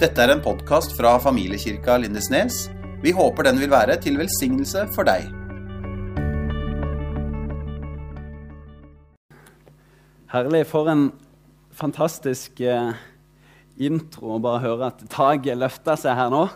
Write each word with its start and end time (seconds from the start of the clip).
Dette 0.00 0.16
er 0.24 0.30
en 0.32 0.40
podkast 0.40 0.94
fra 0.96 1.10
familiekirka 1.20 1.98
Lindesnes. 2.00 2.70
Vi 3.02 3.10
håper 3.12 3.44
den 3.44 3.58
vil 3.60 3.68
være 3.68 3.98
til 4.00 4.14
velsignelse 4.16 4.86
for 4.94 5.04
deg. 5.04 5.26
Herlig. 10.32 10.62
For 10.70 10.88
en 10.88 11.02
fantastisk 11.76 12.62
eh, 12.64 12.94
intro 13.76 14.38
å 14.38 14.40
bare 14.40 14.62
høre 14.64 14.88
at 14.88 15.02
taket 15.12 15.60
løfter 15.60 16.00
seg 16.00 16.16
her 16.16 16.32
nå. 16.32 16.46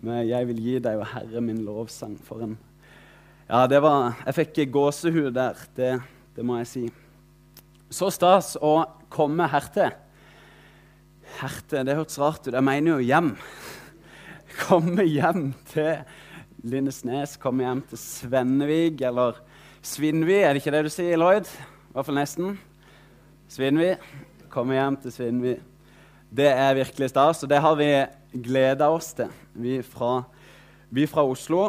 Med 0.00 0.24
'Jeg 0.30 0.48
vil 0.48 0.62
gi 0.64 0.78
deg, 0.78 1.02
og 1.02 1.10
Herre 1.12 1.42
min 1.44 1.60
lovsang'. 1.66 2.16
For 2.24 2.46
en 2.48 2.56
Ja, 3.50 3.66
det 3.66 3.82
var 3.82 4.16
Jeg 4.24 4.34
fikk 4.34 4.72
gåsehud 4.72 5.34
der, 5.34 5.52
det, 5.76 6.00
det 6.34 6.44
må 6.44 6.56
jeg 6.64 6.66
si. 6.66 6.90
Så 7.90 8.08
stas 8.08 8.56
å 8.56 8.86
komme 9.10 9.52
hertil. 9.52 9.92
Hertil, 11.40 11.84
det 11.86 11.96
hørtes 11.98 12.18
rart 12.22 12.46
ut. 12.46 12.54
Jeg 12.54 12.64
mener 12.64 12.94
jo 12.94 13.04
hjem. 13.04 13.32
Komme 14.64 15.06
hjem 15.08 15.48
til 15.72 16.04
Lindesnes, 16.64 17.34
komme 17.36 17.64
hjem 17.66 17.80
til 17.90 17.98
Svennevig, 18.00 19.02
eller 19.04 19.36
Svinvi, 19.84 20.38
er 20.40 20.54
det 20.54 20.62
ikke 20.62 20.72
det 20.72 20.84
du 20.86 20.92
sier, 20.94 21.18
Lloyd? 21.20 21.50
I 21.50 21.92
hvert 21.92 22.06
fall 22.06 22.16
nesten. 22.16 22.54
Svinvi. 23.52 23.90
Komme 24.48 24.78
hjem 24.78 24.96
til 25.02 25.12
Svinvi. 25.12 25.54
Det 26.34 26.46
er 26.48 26.78
virkelig 26.78 27.10
stas, 27.12 27.42
og 27.44 27.50
det 27.52 27.60
har 27.60 27.76
vi 27.76 27.90
gleda 28.46 28.88
oss 28.90 29.12
til, 29.18 29.28
vi 29.52 29.80
fra, 29.86 30.22
vi 30.88 31.04
fra 31.10 31.26
Oslo. 31.28 31.66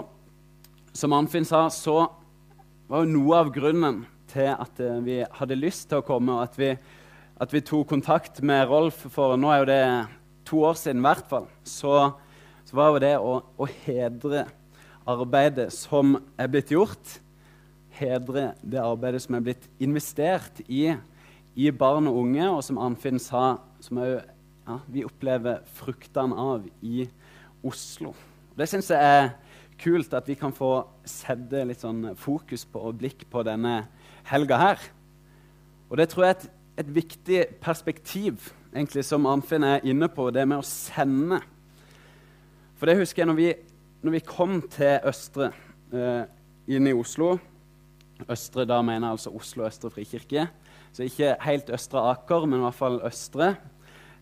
Som 0.96 1.14
Anfinn 1.18 1.46
sa, 1.46 1.66
så 1.74 2.06
var 2.88 3.04
jo 3.04 3.12
noe 3.18 3.42
av 3.44 3.52
grunnen 3.54 4.06
til 4.32 4.54
at 4.54 4.80
eh, 4.80 5.02
vi 5.04 5.20
hadde 5.38 5.60
lyst 5.60 5.90
til 5.92 6.00
å 6.00 6.06
komme, 6.08 6.38
og 6.38 6.48
at 6.48 6.56
vi, 6.58 6.72
at 7.36 7.52
vi 7.52 7.64
tok 7.64 7.90
kontakt 7.90 8.40
med 8.46 8.68
Rolf 8.70 9.02
for 9.12 9.36
nå 9.40 9.50
er 9.52 9.62
jo 9.62 9.68
det 9.68 9.82
to 10.48 10.62
år 10.64 10.78
siden 10.80 11.02
i 11.02 11.08
hvert 11.08 11.28
fall, 11.28 11.50
så, 11.68 12.14
så 12.64 12.78
var 12.78 12.94
jo 12.94 13.02
det 13.04 13.16
å, 13.20 13.34
å 13.60 13.68
hedre 13.86 14.46
arbeidet 15.06 15.68
som 15.76 16.16
er 16.40 16.52
blitt 16.52 16.72
gjort. 16.72 17.18
Hedre 17.96 18.54
det 18.64 18.80
arbeidet 18.82 19.24
som 19.26 19.36
er 19.38 19.44
blitt 19.50 19.68
investert 19.84 20.62
i, 20.68 20.94
i 21.56 21.72
barn 21.76 22.08
og 22.12 22.22
unge, 22.24 22.48
og 22.52 22.64
som 22.66 22.80
Arnfinn 22.82 23.20
sa, 23.22 23.58
som 23.84 24.00
også, 24.04 24.24
ja, 24.66 24.80
vi 24.90 25.04
opplever 25.06 25.62
fruktene 25.78 26.38
av 26.42 26.64
i 26.82 27.06
Oslo. 27.66 28.16
Det 28.56 28.68
syns 28.70 28.90
jeg 28.94 29.02
er 29.20 29.34
kult 29.82 30.14
at 30.16 30.28
vi 30.30 30.38
kan 30.40 30.56
få 30.56 30.72
sette 31.06 31.66
litt 31.68 31.84
sånn 31.84 32.14
fokus 32.18 32.64
på 32.70 32.82
og 32.88 33.02
blikk 33.02 33.28
på 33.30 33.44
denne 33.46 33.82
helga 34.30 34.62
her. 34.62 34.86
Og 35.92 36.00
det 36.00 36.08
tror 36.12 36.26
jeg 36.26 36.34
er 36.34 36.40
et, 36.40 36.48
et 36.76 36.88
viktig 36.96 37.42
perspektiv, 37.64 38.52
egentlig, 38.74 39.06
som 39.08 39.26
Arnfinn 39.30 39.64
er 39.64 39.86
inne 39.88 40.10
på, 40.12 40.28
det 40.34 40.44
med 40.48 40.60
å 40.60 40.68
sende. 40.68 41.40
For 42.76 42.90
det 42.90 42.98
husker 43.00 43.24
jeg 43.24 43.32
når 43.32 43.40
vi, 43.40 43.50
når 44.04 44.18
vi 44.18 44.24
kom 44.28 44.58
til 44.72 45.08
Østre 45.08 45.52
eh, 45.96 46.26
inn 46.68 46.90
i 46.90 46.96
Oslo 46.96 47.38
Østre, 48.32 48.64
da 48.68 48.82
mener 48.84 49.10
jeg 49.10 49.18
altså 49.18 49.32
Oslo 49.36 49.66
Østre 49.68 49.92
frikirke. 49.92 50.46
Så 50.96 51.08
ikke 51.08 51.34
helt 51.44 51.72
Østre 51.76 52.04
Aker, 52.12 52.46
men 52.48 52.62
i 52.62 52.66
hvert 52.68 52.78
fall 52.78 53.02
Østre. 53.08 53.56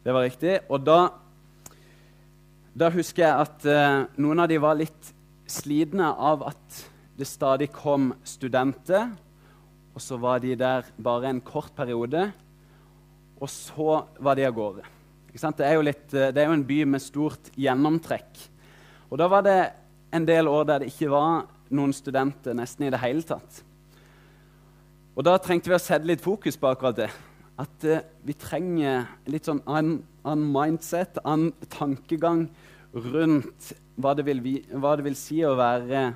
Det 0.03 0.13
var 0.13 0.25
riktig. 0.25 0.55
Og 0.69 0.81
da, 0.85 0.99
da 2.73 2.89
husker 2.93 3.25
jeg 3.25 3.45
at 3.47 3.67
eh, 3.69 3.99
noen 4.21 4.41
av 4.41 4.49
de 4.49 4.57
var 4.61 4.79
litt 4.79 5.13
slitne 5.49 6.09
av 6.13 6.45
at 6.49 6.81
det 7.19 7.29
stadig 7.29 7.69
kom 7.73 8.11
studenter, 8.25 9.11
og 9.93 10.01
så 10.01 10.17
var 10.17 10.41
de 10.41 10.55
der 10.57 10.87
bare 10.97 11.29
en 11.29 11.41
kort 11.45 11.75
periode, 11.77 12.31
og 13.43 13.51
så 13.51 13.97
var 14.23 14.39
de 14.39 14.45
av 14.47 14.55
gårde. 14.55 14.85
Det 15.33 15.65
er, 15.65 15.81
litt, 15.83 16.05
det 16.13 16.37
er, 16.37 16.47
jo 16.47 16.55
en 16.55 16.67
by 16.67 16.79
med 16.93 17.01
stort 17.03 17.49
gjennomtrekk. 17.59 18.39
Og 19.09 19.19
da 19.19 19.27
var 19.31 19.43
det 19.43 19.57
en 20.13 20.27
del 20.29 20.47
år 20.47 20.67
der 20.69 20.83
det 20.83 20.91
ikke 20.93 21.09
var 21.11 21.47
noen 21.73 21.93
studenter 21.95 22.55
nesten 22.55 22.85
i 22.87 22.91
det 22.93 23.01
hele 23.01 23.25
tatt. 23.25 23.63
Og 25.17 25.25
da 25.25 25.35
trengte 25.41 25.69
vi 25.71 25.75
å 25.75 25.81
sette 25.81 26.07
litt 26.07 26.23
fokus 26.23 26.57
på 26.57 26.69
akkurat 26.69 27.01
det. 27.01 27.09
At 27.59 27.85
uh, 27.85 27.99
vi 28.25 28.37
trenger 28.37 29.09
litt 29.29 29.49
sånn 29.49 29.61
annen, 29.65 29.99
annen 30.23 30.47
mindset, 30.53 31.19
annen 31.25 31.51
tankegang 31.73 32.47
rundt 32.93 33.73
hva 33.97 34.13
det, 34.17 34.25
vil, 34.29 34.41
hva 34.71 34.95
det 34.97 35.05
vil 35.09 35.17
si 35.17 35.41
å 35.45 35.57
være 35.57 36.07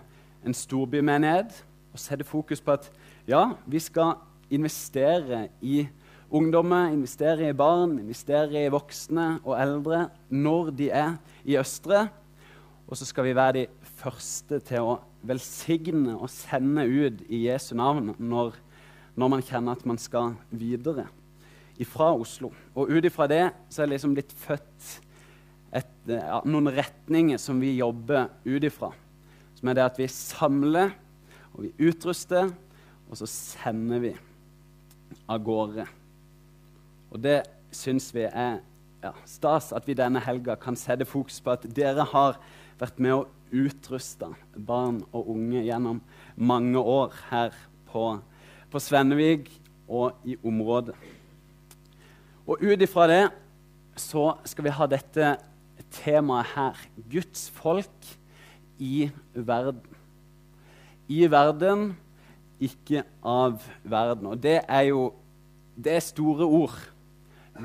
en 0.46 0.58
storbymenighet. 0.58 1.60
Og 1.94 2.02
sette 2.02 2.26
fokus 2.26 2.62
på 2.64 2.78
at 2.78 2.90
ja, 3.30 3.44
vi 3.66 3.82
skal 3.82 4.16
investere 4.54 5.48
i 5.62 5.84
ungdommer, 6.34 6.92
investere 6.92 7.50
i 7.50 7.56
barn, 7.58 7.98
investere 8.02 8.66
i 8.66 8.72
voksne 8.72 9.38
og 9.44 9.56
eldre 9.60 10.08
når 10.30 10.72
de 10.76 10.90
er 10.92 11.18
i 11.48 11.58
Østre. 11.60 12.08
Og 12.88 13.00
så 13.00 13.08
skal 13.08 13.28
vi 13.28 13.36
være 13.36 13.56
de 13.62 13.66
første 14.00 14.60
til 14.68 14.86
å 14.88 14.98
velsigne 15.28 16.16
og 16.16 16.30
sende 16.32 16.86
ut 16.88 17.24
i 17.28 17.46
Jesu 17.48 17.74
navn 17.76 18.14
når, 18.18 18.56
når 19.16 19.34
man 19.34 19.44
kjenner 19.44 19.76
at 19.76 19.88
man 19.88 20.00
skal 20.00 20.36
videre 20.52 21.08
fra 21.86 22.10
Oslo. 22.16 22.52
Og 22.74 22.90
ut 22.90 23.06
ifra 23.06 23.28
det 23.30 23.44
så 23.70 23.84
er 23.84 23.88
det 23.88 23.98
liksom 23.98 24.16
blitt 24.18 24.32
født 24.40 24.88
et, 25.76 25.92
ja, 26.10 26.40
noen 26.48 26.72
retninger 26.74 27.40
som 27.42 27.60
vi 27.62 27.76
jobber 27.78 28.32
ut 28.48 28.64
ifra. 28.66 28.94
Som 29.58 29.70
er 29.70 29.78
det 29.78 29.86
at 29.86 30.00
vi 30.00 30.08
samler 30.12 30.96
og 31.54 31.66
vi 31.66 31.90
utruster, 31.90 32.52
og 33.08 33.20
så 33.20 33.28
sender 33.30 34.02
vi 34.04 34.12
av 35.28 35.42
gårde. 35.44 35.88
Og 37.12 37.22
det 37.24 37.42
syns 37.76 38.10
vi 38.16 38.26
er 38.28 38.60
ja, 39.04 39.14
stas 39.30 39.72
at 39.76 39.88
vi 39.88 39.96
denne 39.98 40.22
helga 40.24 40.58
kan 40.60 40.78
sette 40.80 41.06
fokus 41.08 41.40
på 41.44 41.54
at 41.54 41.68
dere 41.76 42.06
har 42.12 42.40
vært 42.80 43.00
med 43.02 43.16
å 43.16 43.26
utruste 43.54 44.30
barn 44.68 45.02
og 45.16 45.30
unge 45.32 45.64
gjennom 45.64 46.02
mange 46.36 46.80
år 46.80 47.14
her 47.30 47.56
på, 47.88 48.18
på 48.72 48.82
Svennevig 48.84 49.48
og 49.88 50.18
i 50.28 50.36
området. 50.44 50.96
Og 52.48 52.64
ut 52.64 52.82
ifra 52.84 53.08
det 53.12 53.24
så 53.98 54.34
skal 54.48 54.68
vi 54.68 54.76
ha 54.76 54.88
dette 54.90 55.36
temaet 56.00 56.52
her 56.54 56.82
Guds 57.10 57.48
folk 57.56 58.12
i 58.80 59.08
verden. 59.34 59.82
I 61.08 61.24
verden, 61.32 61.94
ikke 62.60 63.06
av 63.24 63.62
verden. 63.84 64.28
Og 64.34 64.44
det 64.44 64.60
er 64.68 64.90
jo 64.90 65.12
det 65.78 65.94
er 65.94 66.04
store 66.04 66.46
ord. 66.46 66.78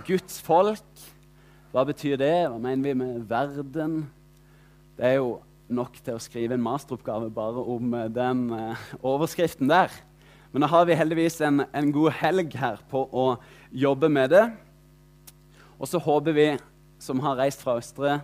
Guds 0.07 0.41
folk. 0.41 1.03
Hva 1.73 1.85
betyr 1.89 2.17
det? 2.21 2.35
Hva 2.49 2.57
mener 2.61 2.87
vi 2.87 2.95
med 2.97 3.25
verden? 3.29 3.99
Det 4.97 5.05
er 5.05 5.19
jo 5.19 5.35
nok 5.73 5.99
til 6.05 6.17
å 6.17 6.23
skrive 6.23 6.57
en 6.57 6.65
masteroppgave 6.65 7.29
bare 7.33 7.65
om 7.75 7.93
den 8.13 8.43
uh, 8.53 8.87
overskriften 9.05 9.69
der. 9.69 9.93
Men 10.53 10.65
da 10.65 10.71
har 10.73 10.89
vi 10.89 10.97
heldigvis 10.97 11.39
en, 11.45 11.65
en 11.65 11.93
god 11.93 12.13
helg 12.21 12.57
her 12.61 12.81
på 12.89 13.05
å 13.09 13.27
jobbe 13.73 14.09
med 14.13 14.33
det. 14.33 14.47
Og 15.79 15.89
så 15.89 16.01
håper 16.01 16.37
vi 16.37 16.49
som 17.03 17.21
har 17.25 17.39
reist 17.41 17.65
fra 17.65 17.79
Østre 17.81 18.19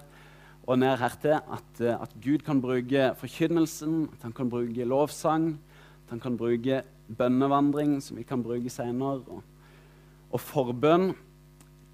og 0.68 0.76
ned 0.80 0.98
hertil, 1.00 1.38
at, 1.40 1.80
eh, 1.80 1.96
at 1.96 2.12
Gud 2.20 2.44
kan 2.44 2.60
bruke 2.60 3.14
forkynnelsen, 3.16 4.02
at 4.12 4.26
han 4.26 4.34
kan 4.36 4.50
bruke 4.52 4.84
lovsang, 4.84 5.54
at 6.04 6.12
han 6.12 6.20
kan 6.20 6.36
bruke 6.36 6.82
bønnevandring, 7.08 7.96
som 8.04 8.20
vi 8.20 8.26
kan 8.28 8.44
bruke 8.44 8.68
senere, 8.70 9.22
og, 9.32 9.40
og 10.28 10.44
forbønn 10.44 11.14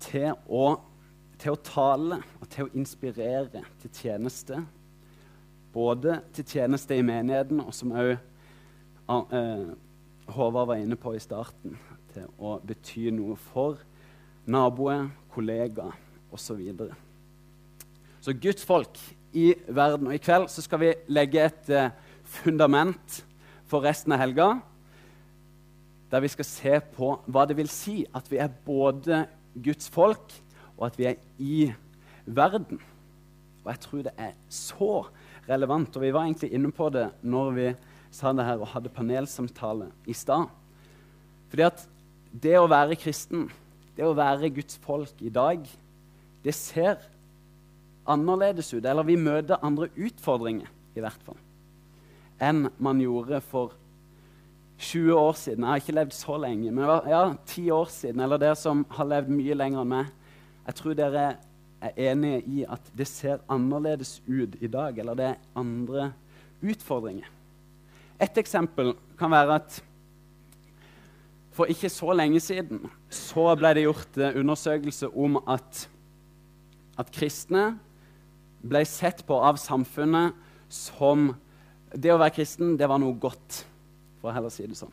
til 0.05 0.33
å, 0.47 0.67
til 1.41 1.55
å 1.55 1.63
tale 1.65 2.21
og 2.41 2.49
til 2.53 2.67
å 2.67 2.75
inspirere 2.77 3.65
til 3.83 3.93
tjeneste. 3.93 4.61
Både 5.75 6.21
til 6.37 6.47
tjeneste 6.47 6.97
i 6.97 7.05
menigheten, 7.07 7.63
og 7.65 7.75
som 7.75 7.95
òg 7.95 8.15
eh, 8.15 9.67
Håvard 10.35 10.71
var 10.71 10.81
inne 10.81 10.97
på 10.97 11.13
i 11.13 11.21
starten, 11.21 11.75
til 12.15 12.29
å 12.39 12.57
bety 12.65 13.11
noe 13.13 13.35
for 13.51 13.81
naboer, 14.47 15.09
kollegaer 15.35 15.97
osv. 16.33 16.63
Så, 16.79 16.89
så 18.23 18.37
Guds 18.39 18.65
folk 18.65 19.01
i 19.35 19.51
verden. 19.67 20.09
Og 20.09 20.15
I 20.15 20.23
kveld 20.23 20.49
så 20.53 20.63
skal 20.65 20.81
vi 20.83 20.93
legge 21.13 21.43
et 21.43 21.73
eh, 21.75 21.91
fundament 22.25 23.21
for 23.71 23.85
resten 23.85 24.15
av 24.15 24.23
helga. 24.23 24.49
Der 26.11 26.23
vi 26.23 26.31
skal 26.31 26.47
se 26.47 26.79
på 26.95 27.17
hva 27.27 27.47
det 27.51 27.59
vil 27.59 27.71
si 27.73 28.05
at 28.15 28.31
vi 28.31 28.39
er 28.43 28.53
både 28.65 29.25
Guds 29.55 29.91
folk, 29.93 30.35
og 30.77 30.89
at 30.89 30.99
vi 30.99 31.09
er 31.11 31.19
i 31.39 31.59
verden. 32.27 32.81
Og 33.65 33.71
jeg 33.73 33.81
tror 33.81 34.05
det 34.07 34.15
er 34.19 34.33
så 34.51 35.05
relevant. 35.49 35.97
Og 35.97 36.03
vi 36.03 36.13
var 36.13 36.27
egentlig 36.27 36.53
inne 36.53 36.73
på 36.75 36.89
det 36.93 37.09
når 37.23 37.51
vi 37.57 37.69
sa 38.15 38.33
det 38.35 38.47
her 38.47 38.63
og 38.63 38.71
hadde 38.75 38.93
panelsamtale 38.95 39.91
i 40.07 40.15
stad. 40.17 40.51
Fordi 41.51 41.67
at 41.67 41.85
det 42.43 42.57
å 42.59 42.71
være 42.71 42.99
kristen 42.99 43.49
det 43.95 44.07
å 44.07 44.15
være 44.17 44.53
Guds 44.55 44.79
folk 44.83 45.21
i 45.23 45.31
dag, 45.33 45.63
det 46.45 46.55
ser 46.57 46.99
annerledes 48.11 48.73
ut. 48.75 48.85
Eller 48.85 49.07
vi 49.07 49.17
møter 49.21 49.63
andre 49.65 49.91
utfordringer, 49.95 50.71
i 50.95 51.03
hvert 51.03 51.23
fall, 51.27 51.39
enn 52.43 52.69
man 52.83 53.01
gjorde 53.03 53.41
for 53.47 53.75
20 54.85 55.17
år 55.17 55.33
siden. 55.41 55.65
Jeg 55.65 55.71
har 55.71 55.83
ikke 55.83 55.97
levd 55.97 56.15
så 56.17 56.37
lenge, 56.41 56.73
men 56.75 56.93
ja, 57.09 57.23
10 57.47 57.71
år 57.73 57.91
siden. 57.93 58.21
Eller 58.21 58.41
dere 58.43 58.59
som 58.59 58.85
har 58.93 59.09
levd 59.09 59.33
mye 59.33 59.57
lenger 59.57 59.85
enn 59.85 59.93
meg. 59.95 60.13
Jeg 60.67 60.79
tror 60.81 60.99
dere 60.99 61.25
er 61.85 61.97
enige 62.11 62.43
i 62.49 62.67
at 62.69 62.93
det 62.97 63.07
ser 63.09 63.43
annerledes 63.53 64.19
ut 64.27 64.57
i 64.61 64.71
dag, 64.71 64.99
eller 64.99 65.19
det 65.19 65.31
er 65.33 65.43
andre 65.57 66.13
utfordringer. 66.65 67.29
Et 68.23 68.39
eksempel 68.41 68.95
kan 69.19 69.33
være 69.35 69.59
at 69.59 69.81
for 71.55 71.71
ikke 71.71 71.91
så 71.93 72.15
lenge 72.17 72.41
siden 72.43 72.89
så 73.13 73.53
ble 73.59 73.75
det 73.77 73.85
gjort 73.85 74.17
uh, 74.19 74.33
undersøkelse 74.41 75.11
om 75.11 75.39
at, 75.47 75.85
at 76.99 77.13
kristne 77.15 77.77
ble 78.65 78.83
sett 78.89 79.23
på 79.29 79.39
av 79.39 79.61
samfunnet 79.61 80.35
som 80.73 81.35
Det 81.95 82.11
å 82.11 82.19
være 82.19 82.35
kristen, 82.35 82.73
det 82.75 82.89
var 82.91 82.99
noe 82.99 83.15
godt, 83.23 83.61
for 84.25 84.33
å 84.33 84.39
heller 84.39 84.53
si 84.53 84.65
det 84.65 84.79
sånn. 84.79 84.93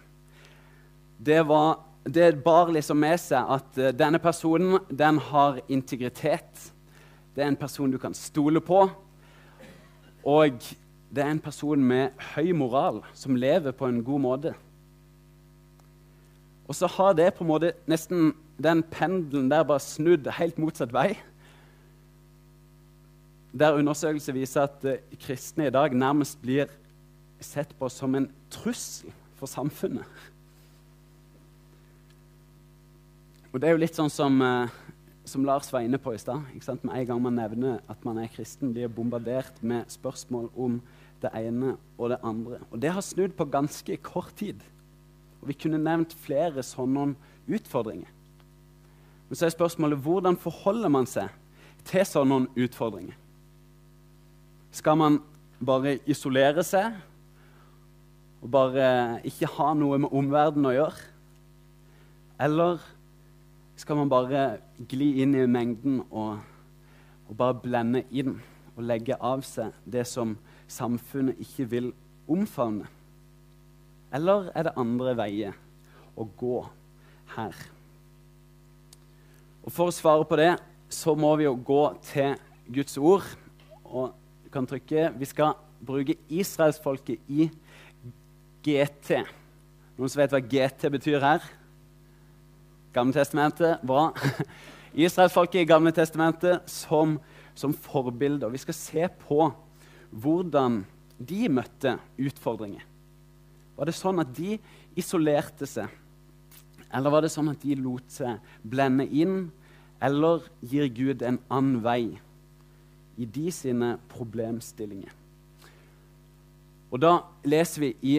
Det, 1.24 1.40
var, 1.48 1.78
det 2.04 2.34
bar 2.44 2.72
liksom 2.76 3.00
med 3.00 3.16
seg 3.22 3.48
at 3.56 3.78
uh, 3.80 3.92
denne 3.96 4.20
personen, 4.20 4.82
den 4.92 5.22
har 5.30 5.62
integritet. 5.72 6.66
Det 7.32 7.46
er 7.46 7.48
en 7.48 7.60
person 7.60 7.94
du 7.94 7.96
kan 8.02 8.16
stole 8.18 8.60
på. 8.60 8.82
Og 10.28 10.66
det 11.12 11.24
er 11.24 11.32
en 11.32 11.40
person 11.44 11.80
med 11.80 12.12
høy 12.34 12.52
moral, 12.58 13.00
som 13.16 13.40
lever 13.40 13.72
på 13.72 13.88
en 13.88 14.02
god 14.04 14.24
måte. 14.26 14.52
Og 16.68 16.76
så 16.76 16.92
har 16.92 17.16
det 17.16 17.30
på 17.38 17.46
en 17.46 17.52
måte 17.54 17.72
nesten 17.88 18.34
den 18.62 18.84
pendelen 18.92 19.48
der 19.52 19.64
bare 19.68 19.84
snudd 19.84 20.28
helt 20.42 20.60
motsatt 20.60 20.92
vei. 20.92 21.14
Der 23.56 23.80
undersøkelser 23.80 24.36
viser 24.36 24.68
at 24.68 24.84
uh, 24.84 25.00
kristne 25.24 25.72
i 25.72 25.74
dag 25.80 25.96
nærmest 25.96 26.44
blir 26.44 26.68
sett 27.40 27.72
på 27.80 27.88
som 27.88 28.20
en 28.20 28.28
trussel 28.52 29.16
for 29.42 29.50
samfunnet. 29.50 30.06
Og 33.52 33.60
det 33.60 33.68
er 33.68 33.74
jo 33.76 33.82
litt 33.82 33.98
sånn 33.98 34.12
som, 34.14 34.38
uh, 34.40 34.70
som 35.28 35.44
Lars 35.48 35.72
var 35.74 35.84
inne 35.84 36.00
på 36.00 36.14
i 36.14 36.22
stad. 36.22 36.46
Med 36.86 36.94
en 36.94 37.08
gang 37.10 37.24
man 37.26 37.40
nevner 37.40 37.82
at 37.92 38.06
man 38.08 38.22
er 38.22 38.30
kristen, 38.32 38.72
blir 38.72 38.92
bombardert 38.92 39.58
med 39.66 39.90
spørsmål 39.92 40.52
om 40.56 40.78
det 41.22 41.34
ene 41.38 41.76
og 41.98 42.14
det 42.14 42.22
andre. 42.24 42.62
Og 42.70 42.80
det 42.82 42.94
har 42.94 43.04
snudd 43.06 43.36
på 43.38 43.50
ganske 43.52 43.98
kort 44.06 44.32
tid. 44.40 44.62
Og 45.42 45.50
Vi 45.50 45.58
kunne 45.66 45.82
nevnt 45.82 46.14
flere 46.14 46.64
sånne 46.64 47.12
utfordringer. 47.50 48.10
Men 49.28 49.40
så 49.40 49.48
er 49.48 49.56
spørsmålet 49.56 50.00
hvordan 50.06 50.38
forholder 50.38 50.92
man 50.92 51.08
seg 51.10 51.32
til 51.88 52.06
sånne 52.06 52.46
utfordringer? 52.56 53.18
Skal 54.72 54.98
man 55.00 55.20
bare 55.60 55.98
isolere 56.10 56.64
seg 56.64 56.94
og 58.42 58.50
bare 58.52 59.22
ikke 59.28 59.50
ha 59.58 59.72
noe 59.78 60.00
med 60.02 60.14
omverdenen 60.18 60.70
å 60.72 60.74
gjøre? 60.76 61.08
Eller 62.42 62.82
skal 63.78 64.00
man 64.00 64.10
bare 64.10 64.46
gli 64.90 65.12
inn 65.22 65.36
i 65.38 65.46
mengden 65.50 66.02
og, 66.10 66.42
og 67.30 67.38
bare 67.38 67.60
blende 67.62 68.04
inn 68.10 68.40
og 68.76 68.84
legge 68.88 69.18
av 69.18 69.44
seg 69.46 69.76
det 69.86 70.08
som 70.10 70.36
samfunnet 70.72 71.42
ikke 71.42 71.68
vil 71.70 71.92
omfavne? 72.32 72.90
Eller 74.12 74.50
er 74.58 74.68
det 74.68 74.78
andre 74.80 75.14
veier 75.18 75.56
å 76.20 76.26
gå 76.26 76.58
her? 77.36 77.56
Og 79.62 79.70
For 79.70 79.92
å 79.92 79.96
svare 79.96 80.26
på 80.28 80.40
det 80.42 80.56
så 80.92 81.14
må 81.16 81.36
vi 81.40 81.46
jo 81.46 81.54
gå 81.56 81.84
til 82.10 82.34
Guds 82.74 82.98
ord. 82.98 83.28
Og 83.86 84.12
kan 84.52 84.68
trykke 84.68 85.12
Vi 85.16 85.28
skal 85.30 85.54
bruke 85.82 86.18
israelsfolket 86.30 87.22
i 87.32 87.48
GT. 88.66 89.24
Noen 89.98 90.12
som 90.12 90.22
vet 90.22 90.34
hva 90.34 90.42
GT 90.42 90.88
betyr 90.94 91.24
her? 91.24 91.46
Gamle 92.94 93.16
testamentet. 93.16 93.84
Bra. 93.88 94.10
Israelsfolket 94.94 95.62
i 95.62 95.68
Gamletestamentet 95.70 96.68
som, 96.70 97.16
som 97.56 97.74
forbilde. 97.74 98.48
Og 98.48 98.56
vi 98.56 98.64
skal 98.64 98.76
se 98.76 99.08
på 99.24 99.48
hvordan 100.12 100.82
de 101.22 101.48
møtte 101.54 101.96
utfordringer. 102.20 102.84
Var 103.78 103.88
det 103.88 103.96
sånn 103.96 104.20
at 104.22 104.34
de 104.36 104.58
isolerte 105.00 105.68
seg? 105.70 105.88
Eller 106.92 107.14
var 107.14 107.24
det 107.24 107.32
sånn 107.32 107.54
at 107.54 107.62
de 107.64 107.78
lot 107.80 108.12
seg 108.12 108.42
blende 108.68 109.08
inn? 109.08 109.48
Eller 110.04 110.44
gir 110.66 110.92
Gud 110.92 111.24
en 111.24 111.40
annen 111.48 111.80
vei 111.86 112.04
i 113.22 113.28
de 113.30 113.48
sine 113.54 113.96
problemstillinger? 114.12 115.14
Og 116.92 117.00
da 117.00 117.14
leser 117.48 117.86
vi 117.86 117.92
i 118.04 118.18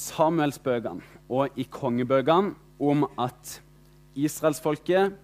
Samuelsbøkene 0.00 1.04
og 1.28 1.58
i 1.60 1.66
kongebøkene 1.70 2.54
om 2.80 3.04
at 3.20 3.58
israelsfolket 4.16 5.16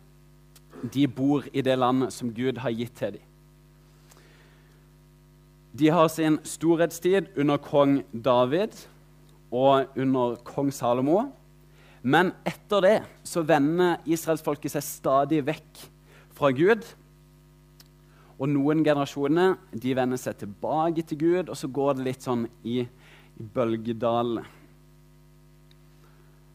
de 0.92 1.06
bor 1.08 1.46
i 1.52 1.64
det 1.64 1.78
landet 1.78 2.12
som 2.12 2.32
Gud 2.34 2.60
har 2.60 2.74
gitt 2.76 2.94
til 2.98 3.16
dem. 3.16 3.24
De 5.76 5.88
har 5.92 6.08
sin 6.08 6.38
storhetstid 6.44 7.32
under 7.36 7.60
kong 7.60 7.98
David 8.12 8.76
og 9.52 9.96
under 9.96 10.36
kong 10.44 10.70
Salomo. 10.72 11.26
Men 12.02 12.32
etter 12.46 12.84
det 12.84 12.96
så 13.26 13.42
vender 13.44 14.00
israelsfolket 14.08 14.76
seg 14.76 14.84
stadig 14.86 15.42
vekk 15.44 15.82
fra 16.36 16.52
Gud. 16.54 16.84
Og 18.36 18.48
noen 18.52 18.84
generasjoner 18.84 19.56
de 19.72 19.96
vender 19.96 20.20
seg 20.20 20.38
tilbake 20.40 21.04
til 21.08 21.20
Gud, 21.20 21.50
og 21.50 21.56
så 21.56 21.68
går 21.68 21.96
det 21.96 22.06
litt 22.08 22.24
sånn 22.24 22.46
i, 22.64 22.82
i 22.84 23.48
bølgedalene. 23.56 24.44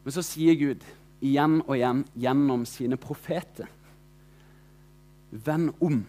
Men 0.02 0.14
så 0.14 0.24
sier 0.26 0.58
Gud 0.58 0.84
igjen 1.22 1.60
og 1.62 1.76
igjen 1.76 2.02
gjennom 2.18 2.66
sine 2.68 2.98
profeter 3.00 3.70
Vend 5.32 5.70
om. 5.80 6.02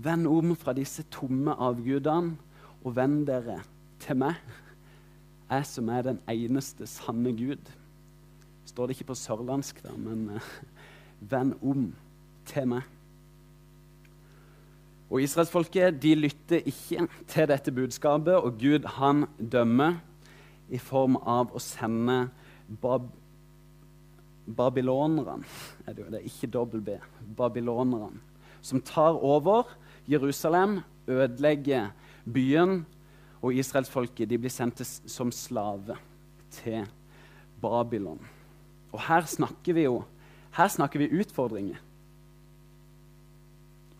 Vend 0.00 0.26
om 0.30 0.54
fra 0.56 0.72
disse 0.72 1.02
tomme 1.12 1.52
avgudene, 1.52 2.38
og 2.80 2.94
vend 2.96 3.26
dere 3.28 3.58
til 4.00 4.16
meg 4.22 4.38
jeg 5.52 5.66
som 5.68 5.88
er 5.92 6.06
den 6.06 6.18
eneste 6.30 6.86
sanne 6.88 7.32
Gud. 7.36 7.70
Står 8.64 8.88
det 8.88 8.96
ikke 8.96 9.10
på 9.10 9.18
sørlandsk, 9.18 9.82
da, 9.84 9.92
men 10.00 10.38
uh, 10.38 10.50
vend 11.20 11.54
om 11.60 11.90
til 12.48 12.68
meg. 12.72 12.86
Og 15.12 15.20
Israelsfolket 15.20 15.98
de 16.00 16.14
lytter 16.16 16.64
ikke 16.64 17.04
til 17.28 17.50
dette 17.50 17.74
budskapet, 17.74 18.34
og 18.34 18.56
Gud 18.60 18.88
han 18.96 19.26
dømmer 19.36 19.98
i 20.72 20.80
form 20.80 21.18
av 21.20 21.52
å 21.52 21.60
sende 21.60 22.30
bab 22.68 23.10
babylonerne 24.42 25.44
er 25.86 25.94
det, 25.94 26.06
er 26.08 26.24
ikke 26.26 26.50
dobbel 26.50 26.80
B. 26.82 26.96
Babylonerne. 27.36 28.18
Som 28.62 28.80
tar 28.82 29.14
over 29.14 29.70
Jerusalem, 30.10 30.80
ødelegger 31.06 31.92
byen 32.26 32.84
og 33.42 33.54
israelsfolket 33.54 34.34
blir 34.34 34.50
sendt 34.50 34.82
som 34.86 35.30
slave 35.34 35.96
til 36.50 36.86
Babylon. 37.62 38.20
Og 38.92 39.00
her 39.08 39.26
snakker 39.26 39.78
vi 39.78 39.86
jo 39.86 40.02
her 40.52 40.68
snakker 40.68 41.00
vi 41.00 41.20
utfordringer. 41.22 41.78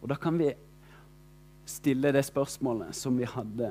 Og 0.02 0.11
da 0.11 0.19
kan 0.21 0.37
vi 0.37 0.50
stille 1.64 2.12
det 2.12 2.25
spørsmålet 2.26 2.92
som 2.97 3.16
vi 3.16 3.25
hadde 3.25 3.71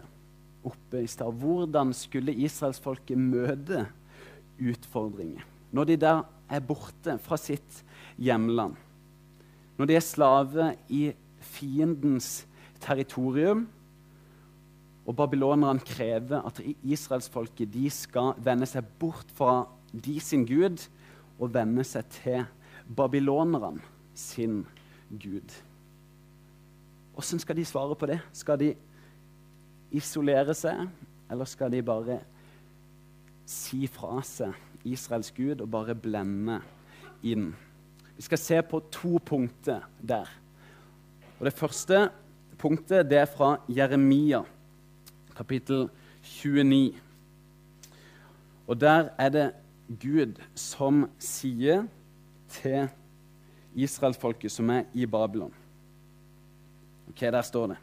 oppe 0.65 1.03
i 1.03 1.09
stad. 1.09 1.35
Hvordan 1.37 1.93
skulle 1.93 2.33
israelsfolket 2.33 3.19
møte 3.19 3.85
utfordringer 4.59 5.45
når 5.71 5.87
de 5.87 5.97
der 6.01 6.23
er 6.51 6.63
borte 6.67 7.15
fra 7.23 7.37
sitt 7.39 7.83
hjemland? 8.19 8.75
Når 9.77 9.87
de 9.87 9.95
er 9.95 10.03
slave 10.03 10.65
i 10.91 11.05
fiendens 11.39 12.43
territorium? 12.83 13.67
Og 15.07 15.15
babylonerne 15.17 15.81
krever 15.81 16.43
at 16.45 16.59
israelsfolket 16.83 17.73
skal 17.91 18.35
vende 18.37 18.67
seg 18.69 18.85
bort 18.99 19.31
fra 19.33 19.63
de 19.91 20.19
sin 20.19 20.45
gud 20.45 20.83
og 21.39 21.53
vende 21.53 21.83
seg 21.87 22.05
til 22.13 22.45
babylonerne 22.95 23.81
sin 24.13 24.65
gud. 25.09 25.55
Hvordan 27.13 27.39
skal 27.39 27.57
de 27.57 27.65
svare 27.65 27.95
på 27.95 28.05
det? 28.05 28.19
Skal 28.33 28.59
de 28.59 28.73
isolere 29.91 30.53
seg, 30.55 30.87
eller 31.31 31.45
skal 31.49 31.71
de 31.71 31.81
bare 31.83 32.21
si 33.45 33.87
fra 33.87 34.21
seg 34.25 34.55
Israels 34.87 35.31
gud 35.35 35.61
og 35.61 35.71
bare 35.71 35.95
blende 35.95 36.59
inn? 37.23 37.51
Vi 38.15 38.25
skal 38.25 38.41
se 38.41 38.61
på 38.61 38.79
to 38.93 39.19
punkter 39.25 39.87
der. 40.01 40.29
Og 41.39 41.45
Det 41.45 41.53
første 41.53 42.09
punktet 42.57 43.09
det 43.09 43.17
er 43.17 43.25
fra 43.25 43.55
Jeremia 43.69 44.43
kapittel 45.35 45.89
29. 46.21 46.93
Og 48.67 48.81
der 48.81 49.09
er 49.17 49.29
det 49.29 49.47
Gud 49.99 50.37
som 50.55 51.09
sier 51.19 51.87
til 52.49 52.87
israelsfolket 53.75 54.51
som 54.51 54.69
er 54.69 54.83
i 54.93 55.05
Babylon 55.05 55.53
Ok, 57.09 57.19
Der 57.19 57.41
står 57.41 57.67
det. 57.67 57.77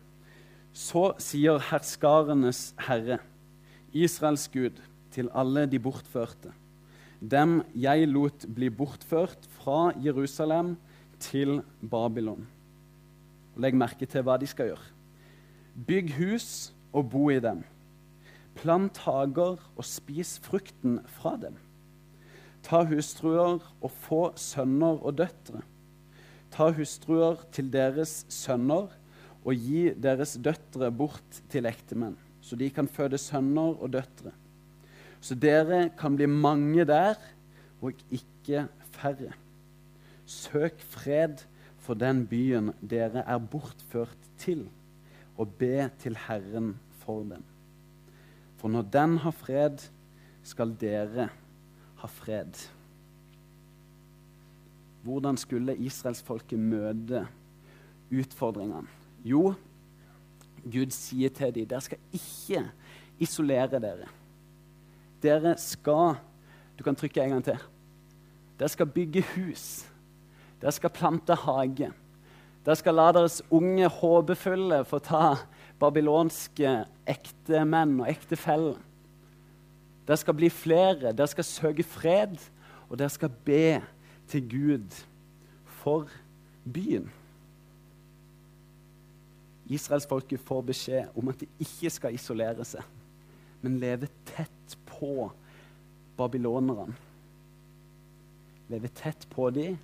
Så 0.73 1.13
sier 1.19 1.59
herskarenes 1.59 2.75
herre, 2.79 3.19
Israels 3.93 4.49
Gud, 4.49 4.79
til 5.19 5.31
alle 5.35 5.67
de 5.67 5.81
bortførte, 5.83 6.53
dem 7.19 7.59
jeg 7.75 8.07
lot 8.07 8.47
bli 8.55 8.71
bortført 8.71 9.49
fra 9.59 9.91
Jerusalem 9.99 10.77
til 11.19 11.59
Babylon. 11.83 12.47
Legg 13.59 13.75
merke 13.75 14.07
til 14.07 14.23
hva 14.23 14.37
de 14.39 14.47
skal 14.47 14.71
gjøre. 14.71 14.93
Bygg 15.89 16.15
hus 16.19 16.49
og 16.95 17.11
bo 17.11 17.27
i 17.35 17.41
dem. 17.43 17.65
Plant 18.59 19.03
hager 19.03 19.59
og 19.59 19.85
spis 19.87 20.37
frukten 20.43 21.01
fra 21.19 21.35
dem. 21.43 21.59
Ta 22.63 22.85
hustruer 22.87 23.59
og 23.59 23.91
få 23.91 24.23
sønner 24.39 25.03
og 25.03 25.19
døtre. 25.19 25.65
Ta 26.55 26.71
hustruer 26.75 27.43
til 27.55 27.71
deres 27.73 28.25
sønner 28.31 28.91
og 29.45 29.55
gi 29.55 29.89
deres 29.95 30.37
døtre 30.43 30.91
bort 30.95 31.43
til 31.51 31.67
ektemenn, 31.71 32.17
så 32.43 32.59
de 32.59 32.71
kan 32.71 32.89
føde 32.91 33.19
sønner 33.19 33.79
og 33.79 33.93
døtre. 33.95 34.35
Så 35.21 35.35
dere 35.35 35.89
kan 35.99 36.17
bli 36.17 36.27
mange 36.31 36.85
der 36.87 37.19
og 37.81 37.93
ikke 38.11 38.67
færre. 38.95 39.33
Søk 40.27 40.81
fred 40.81 41.45
for 41.79 41.97
den 41.97 42.27
byen 42.29 42.73
dere 42.91 43.25
er 43.25 43.39
bortført 43.39 44.19
til, 44.39 44.67
og 45.39 45.55
be 45.59 45.91
til 46.03 46.19
Herren 46.27 46.75
for 47.01 47.23
den. 47.23 47.45
For 48.59 48.69
når 48.69 48.83
den 48.83 49.17
har 49.23 49.31
fred, 49.31 49.79
skal 50.43 50.75
dere 50.81 51.29
ha 52.03 52.07
fred. 52.07 52.53
Hvordan 55.03 55.37
skulle 55.37 55.77
israelsfolket 55.77 56.59
møte 56.59 57.27
utfordringene? 58.13 58.89
Jo, 59.25 59.55
Gud 60.65 60.93
sier 60.93 61.33
til 61.33 61.55
dem 61.55 61.69
dere 61.71 61.85
skal 61.85 61.99
ikke 62.13 62.65
isolere 63.19 63.81
dere. 63.81 64.11
Dere 65.23 65.57
skal 65.59 66.19
Du 66.79 66.85
kan 66.87 66.95
trykke 66.95 67.25
en 67.25 67.31
gang 67.31 67.45
til. 67.45 67.63
Dere 68.59 68.69
skal 68.71 68.87
bygge 68.87 69.25
hus. 69.35 69.87
Dere 70.61 70.73
skal 70.73 70.95
plante 70.95 71.35
hage. 71.35 71.91
Dere 72.67 72.77
skal 72.79 72.95
la 72.95 73.09
deres 73.15 73.41
unge 73.51 73.89
håpefulle 73.89 74.85
få 74.87 75.01
ta 75.03 75.37
babylonske 75.81 76.73
ektemenn 77.09 77.97
og 78.03 78.11
ektefeller. 78.11 78.79
Dere 80.09 80.19
skal 80.23 80.39
bli 80.39 80.49
flere, 80.53 81.13
dere 81.13 81.31
skal 81.31 81.47
søke 81.47 81.85
fred, 81.87 82.39
og 82.89 82.99
dere 82.99 83.13
skal 83.13 83.33
be 83.45 83.81
til 84.29 84.45
Gud 84.51 85.03
for 85.83 86.09
byen. 86.65 87.11
Israelsfolket 89.69 90.41
får 90.41 90.63
beskjed 90.71 91.17
om 91.17 91.29
at 91.29 91.41
de 91.41 91.49
ikke 91.61 91.91
skal 91.93 92.17
isolere 92.17 92.65
seg, 92.65 92.85
men 93.61 93.77
leve 93.81 94.09
tett 94.29 94.78
på 94.99 95.31
babylonerne. 96.19 96.95
Leve 98.69 98.91
tett 98.93 99.25
på 99.33 99.49
dem, 99.55 99.79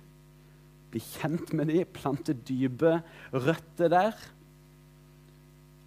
bli 0.91 1.01
kjent 1.01 1.53
med 1.57 1.71
dem, 1.71 1.87
plante 1.95 2.35
dype 2.35 2.99
røtter 3.33 3.91
der. 3.91 4.19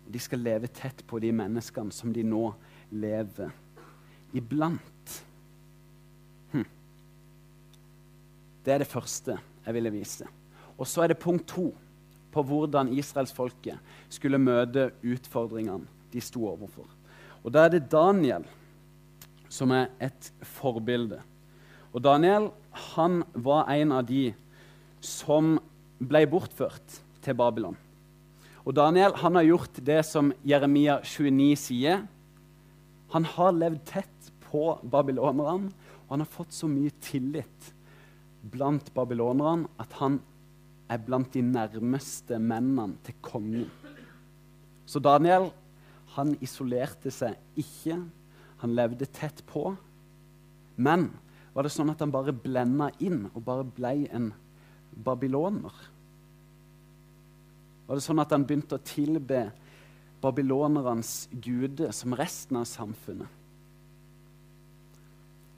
De 0.09 0.21
skal 0.23 0.43
leve 0.43 0.71
tett 0.73 1.05
på 1.07 1.21
de 1.23 1.31
menneskene 1.37 1.95
som 1.95 2.13
de 2.13 2.25
nå 2.27 2.49
lever 2.91 3.53
iblant. 4.37 5.15
Hm. 6.53 6.67
Det 8.65 8.75
er 8.75 8.83
det 8.83 8.91
første 8.91 9.37
jeg 9.37 9.77
ville 9.77 9.93
vise. 9.93 10.27
Og 10.79 10.89
så 10.89 11.05
er 11.05 11.13
det 11.13 11.23
punkt 11.23 11.49
to 11.51 11.71
på 12.33 12.45
hvordan 12.45 12.93
israelsfolket 12.97 13.81
skulle 14.13 14.41
møte 14.41 14.91
utfordringene 15.03 15.87
de 16.13 16.23
sto 16.25 16.47
overfor. 16.49 16.87
Og 17.45 17.53
Da 17.53 17.65
er 17.65 17.77
det 17.77 17.91
Daniel 17.93 18.45
som 19.49 19.73
er 19.75 19.91
et 20.03 20.31
forbilde. 20.57 21.21
Og 21.93 22.05
Daniel 22.05 22.51
han 22.95 23.23
var 23.33 23.69
en 23.73 23.95
av 23.97 24.07
de 24.09 24.31
som 25.05 25.57
ble 25.99 26.25
bortført 26.31 27.01
til 27.25 27.37
Babylon. 27.39 27.77
Og 28.69 28.75
Daniel 28.77 29.17
han 29.23 29.39
har 29.39 29.47
gjort 29.49 29.81
det 29.85 30.03
som 30.07 30.31
Jeremia 30.47 30.99
29 31.01 31.55
sier. 31.57 32.03
Han 33.15 33.25
har 33.25 33.57
levd 33.57 33.85
tett 33.89 34.33
på 34.49 34.75
babylonerne, 34.83 35.73
og 36.05 36.13
han 36.13 36.25
har 36.25 36.33
fått 36.33 36.53
så 36.57 36.69
mye 36.71 36.93
tillit 37.05 37.73
blant 38.49 38.93
babylonerne 38.95 39.69
at 39.81 39.97
han 40.01 40.21
er 40.89 41.01
blant 41.05 41.33
de 41.35 41.43
nærmeste 41.45 42.39
mennene 42.41 42.97
til 43.05 43.17
kongen. 43.25 43.67
Så 44.89 45.01
Daniel 45.05 45.51
han 46.15 46.33
isolerte 46.45 47.13
seg 47.13 47.37
ikke. 47.61 47.99
Han 48.63 48.75
levde 48.75 49.07
tett 49.07 49.45
på. 49.47 49.71
Men 50.77 51.11
var 51.55 51.67
det 51.67 51.73
sånn 51.75 51.91
at 51.91 52.03
han 52.05 52.13
bare 52.15 52.35
blenda 52.35 52.91
inn 53.03 53.25
og 53.33 53.43
bare 53.47 53.67
ble 53.67 53.95
en 54.15 54.33
babyloner? 54.95 55.75
Var 57.89 57.97
det 57.97 58.05
sånn 58.05 58.21
at 58.23 58.35
han 58.35 58.45
begynte 58.47 58.77
å 58.77 58.85
tilbe 58.85 59.49
babylonernes 60.23 61.29
gude 61.33 61.91
som 61.97 62.15
resten 62.19 62.61
av 62.61 62.67
samfunnet? 62.69 63.31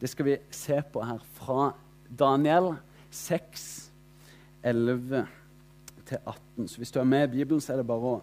Det 0.01 0.09
skal 0.09 0.31
vi 0.31 0.39
se 0.55 0.79
på 0.81 1.03
her 1.05 1.21
fra 1.37 1.73
Daniel 2.09 2.71
6, 3.13 3.67
11 4.65 5.27
til 6.09 6.19
18. 6.25 6.69
Så 6.69 6.81
hvis 6.81 6.95
du 6.95 7.01
er 7.03 7.09
med 7.11 7.27
i 7.29 7.33
Bibelen, 7.35 7.61
så 7.61 7.75
er 7.75 7.83
det 7.83 7.91
bare 7.91 8.15
å 8.15 8.23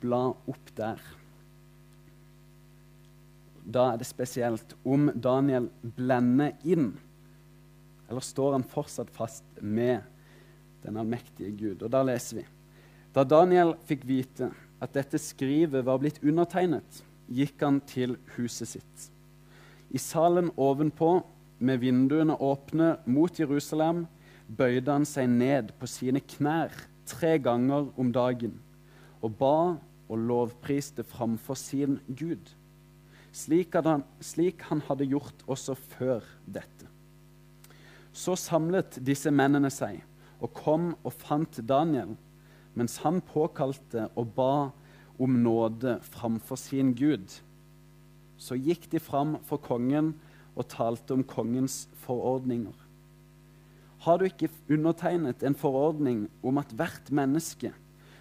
bla 0.00 0.22
opp 0.32 0.72
der. 0.76 1.02
Da 3.68 3.90
er 3.92 4.00
det 4.00 4.08
spesielt 4.08 4.72
om 4.88 5.10
Daniel 5.12 5.68
blender 5.82 6.54
inn, 6.64 6.94
eller 8.08 8.24
står 8.24 8.54
han 8.56 8.64
fortsatt 8.64 9.10
fast 9.12 9.44
med 9.60 10.06
den 10.84 10.96
allmektige 10.96 11.52
Gud? 11.52 11.82
Og 11.84 11.92
da 11.92 12.00
leser 12.06 12.40
vi. 12.40 12.46
Da 13.12 13.26
Daniel 13.28 13.74
fikk 13.88 14.06
vite 14.08 14.48
at 14.80 14.94
dette 14.96 15.20
skrivet 15.20 15.84
var 15.84 16.00
blitt 16.00 16.22
undertegnet, 16.24 17.02
gikk 17.28 17.60
han 17.60 17.82
til 17.84 18.16
huset 18.38 18.72
sitt. 18.72 19.08
I 19.92 20.00
salen 20.00 20.52
ovenpå, 20.56 21.18
med 21.58 21.80
vinduene 21.82 22.36
åpne 22.38 22.92
mot 23.10 23.34
Jerusalem, 23.34 24.04
bøyde 24.46 24.94
han 24.94 25.04
seg 25.08 25.26
ned 25.32 25.72
på 25.80 25.88
sine 25.90 26.22
knær 26.22 26.72
tre 27.08 27.34
ganger 27.42 27.88
om 27.98 28.12
dagen 28.14 28.54
og 29.18 29.34
ba 29.40 29.58
og 30.08 30.22
lovpriste 30.28 31.04
framfor 31.04 31.58
sin 31.58 31.98
Gud, 32.06 32.52
slik, 33.32 33.74
han, 33.74 34.04
slik 34.20 34.62
han 34.70 34.82
hadde 34.88 35.08
gjort 35.08 35.44
også 35.46 35.76
før 35.96 36.24
dette. 36.46 36.86
Så 38.12 38.34
samlet 38.38 38.98
disse 39.04 39.30
mennene 39.30 39.70
seg 39.70 40.00
og 40.42 40.54
kom 40.56 40.92
og 41.02 41.12
fant 41.14 41.60
Daniel, 41.66 42.14
mens 42.78 42.98
han 43.02 43.20
påkalte 43.24 44.08
og 44.18 44.32
ba 44.36 44.52
om 45.18 45.38
nåde 45.42 45.98
framfor 46.06 46.58
sin 46.60 46.94
Gud. 46.94 47.26
Så 48.38 48.54
gikk 48.54 48.86
de 48.92 49.00
fram 49.02 49.36
for 49.46 49.58
kongen 49.62 50.12
og 50.58 50.68
talte 50.70 51.14
om 51.14 51.24
kongens 51.26 51.86
forordninger. 52.04 52.74
Har 54.06 54.18
du 54.18 54.28
ikke 54.28 54.50
undertegnet 54.70 55.42
en 55.42 55.58
forordning 55.58 56.28
om 56.46 56.58
at 56.62 56.70
hvert 56.70 57.10
menneske 57.10 57.72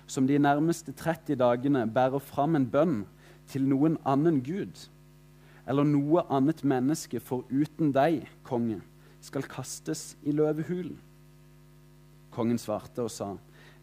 som 0.09 0.27
de 0.27 0.39
nærmeste 0.39 0.93
30 0.95 1.37
dagene 1.37 1.83
bærer 1.93 2.23
fram 2.23 2.55
en 2.57 2.65
bønn 2.65 3.01
til 3.51 3.67
noen 3.67 3.97
annen 4.07 4.39
gud, 4.43 4.87
eller 5.67 5.87
noe 5.87 6.23
annet 6.31 6.63
menneske 6.63 7.19
foruten 7.19 7.91
deg, 7.95 8.23
konge, 8.47 8.79
skal 9.23 9.45
kastes 9.49 10.13
i 10.23 10.31
løvehulen? 10.35 10.95
Kongen 12.31 12.59
svarte 12.61 13.03
og 13.03 13.11
sa, 13.11 13.33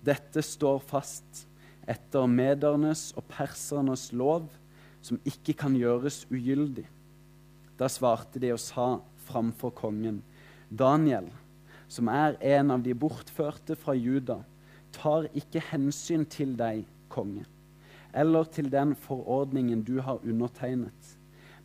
dette 0.04 0.42
står 0.44 0.80
fast 0.84 1.44
etter 1.90 2.28
medernes 2.30 3.10
og 3.18 3.26
persernes 3.28 4.08
lov, 4.16 4.46
som 5.04 5.20
ikke 5.28 5.56
kan 5.60 5.74
gjøres 5.76 6.22
ugyldig. 6.32 6.86
Da 7.76 7.90
svarte 7.92 8.40
de 8.40 8.54
og 8.54 8.62
sa 8.62 8.86
framfor 9.26 9.74
kongen, 9.76 10.22
Daniel, 10.70 11.26
som 11.88 12.08
er 12.08 12.38
en 12.56 12.72
av 12.74 12.84
de 12.84 12.94
bortførte 12.96 13.76
fra 13.76 13.92
Juda, 13.98 14.40
tar 14.94 15.28
ikke 15.36 15.62
hensyn 15.72 16.24
til 16.30 16.54
deg, 16.56 16.84
konge, 17.12 17.44
eller 18.14 18.48
til 18.50 18.70
den 18.72 18.94
forordningen 18.98 19.82
du 19.86 19.98
har 20.02 20.22
undertegnet, 20.22 21.14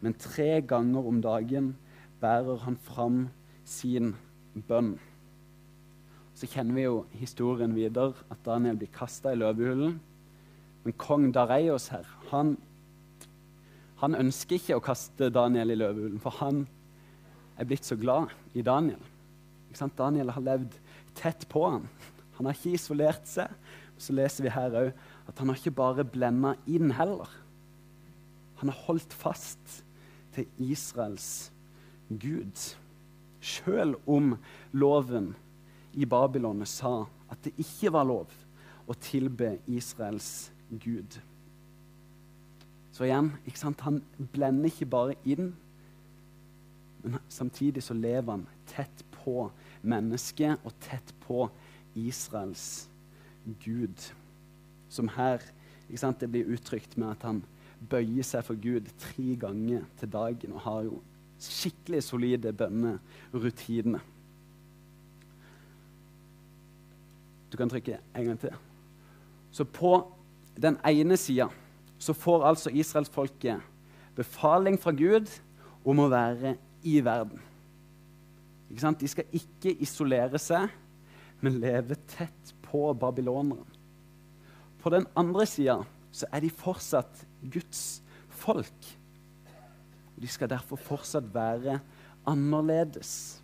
men 0.02 0.16
tre 0.16 0.62
ganger 0.62 1.08
om 1.08 1.22
dagen 1.22 1.74
bærer 2.22 2.64
han 2.64 2.78
fram 2.80 3.28
sin 3.68 4.14
bønn. 4.68 4.96
Så 6.36 6.48
kjenner 6.48 6.78
vi 6.78 6.86
jo 6.86 7.04
historien 7.20 7.76
videre, 7.76 8.16
at 8.32 8.40
Daniel 8.46 8.80
blir 8.80 8.92
kasta 8.96 9.34
i 9.34 9.40
løvehulen. 9.40 9.98
Men 10.86 10.96
kong 11.00 11.28
Dareios 11.36 11.90
her, 11.92 12.08
han, 12.32 12.56
han 14.00 14.16
ønsker 14.16 14.56
ikke 14.56 14.78
å 14.80 14.84
kaste 14.84 15.28
Daniel 15.36 15.76
i 15.76 15.80
løvehulen, 15.80 16.22
for 16.24 16.40
han 16.40 16.64
er 17.60 17.68
blitt 17.68 17.88
så 17.88 18.00
glad 18.00 18.32
i 18.56 18.64
Daniel. 18.64 19.02
Daniel 20.00 20.32
har 20.32 20.46
levd 20.46 20.80
tett 21.20 21.44
på 21.52 21.66
ham. 21.68 21.90
Han 22.38 22.48
har 22.48 22.56
ikke 22.56 22.78
isolert 22.78 23.28
seg. 23.28 23.52
Så 24.00 24.16
leser 24.16 24.46
vi 24.46 24.56
her 24.56 24.76
òg 24.80 24.94
at 25.28 25.40
han 25.42 25.52
har 25.52 25.60
ikke 25.60 25.76
bare 25.76 26.08
blenda 26.08 26.54
inn 26.72 26.94
heller. 26.96 27.28
Han 28.62 28.72
har 28.72 28.86
holdt 28.88 29.12
fast 29.12 29.82
til 30.40 30.72
Israels 30.72 31.52
Gud. 32.10 32.76
Selv 33.42 33.96
om 34.08 34.36
loven 34.72 35.34
i 35.94 36.06
Babylon 36.06 36.66
sa 36.66 37.04
at 37.30 37.44
det 37.44 37.54
ikke 37.60 37.92
var 37.94 38.08
lov 38.08 38.32
å 38.90 38.96
tilbe 39.00 39.58
Israels 39.68 40.52
Gud. 40.70 41.20
Så 42.92 43.06
igjen, 43.08 43.32
ikke 43.48 43.62
sant? 43.62 43.82
han 43.82 44.02
blender 44.34 44.72
ikke 44.72 44.90
bare 44.90 45.18
inn, 45.24 45.54
men 47.04 47.20
samtidig 47.32 47.84
så 47.86 47.96
lever 47.96 48.32
han 48.34 48.48
tett 48.68 49.06
på 49.22 49.46
mennesket 49.82 50.66
og 50.68 50.76
tett 50.84 51.14
på 51.24 51.46
Israels 51.96 52.90
Gud. 53.64 54.10
Som 54.90 55.12
her 55.16 55.44
ikke 55.88 56.02
sant? 56.02 56.20
det 56.20 56.32
blir 56.32 56.52
uttrykt 56.52 56.98
med 56.98 57.14
at 57.14 57.24
han 57.28 57.44
bøyer 57.90 58.26
seg 58.28 58.44
for 58.46 58.60
Gud 58.60 58.90
tre 59.00 59.36
ganger 59.40 59.86
til 60.00 60.12
dagen 60.12 60.56
og 60.58 60.64
har 60.66 60.82
jo 60.88 61.00
skikkelig 61.40 62.04
solide 62.04 62.52
bønnerutiner. 62.54 64.04
Du 67.50 67.58
kan 67.58 67.72
trykke 67.72 67.98
en 68.16 68.26
gang 68.26 68.40
til. 68.40 68.54
Så 69.52 69.64
på 69.64 69.94
den 70.60 70.78
ene 70.86 71.18
sida 71.18 71.48
så 72.00 72.14
får 72.14 72.46
altså 72.48 72.70
israelsfolket 72.70 73.64
befaling 74.16 74.78
fra 74.80 74.92
Gud 74.92 75.32
om 75.88 76.04
å 76.04 76.10
være 76.12 76.56
i 76.84 77.00
verden. 77.04 77.40
De 78.70 79.08
skal 79.10 79.26
ikke 79.34 79.74
isolere 79.82 80.40
seg, 80.40 80.70
men 81.42 81.58
leve 81.64 81.98
tett 82.12 82.54
på 82.68 82.92
babylonerne. 82.94 83.66
På 84.80 84.92
den 84.94 85.08
andre 85.18 85.48
sida 85.50 85.80
er 86.32 86.44
de 86.44 86.50
fortsatt 86.50 87.26
Guds 87.42 88.02
folk. 88.30 88.88
De 90.20 90.28
skal 90.28 90.50
derfor 90.52 90.80
fortsatt 90.82 91.30
være 91.34 91.80
annerledes, 92.28 93.42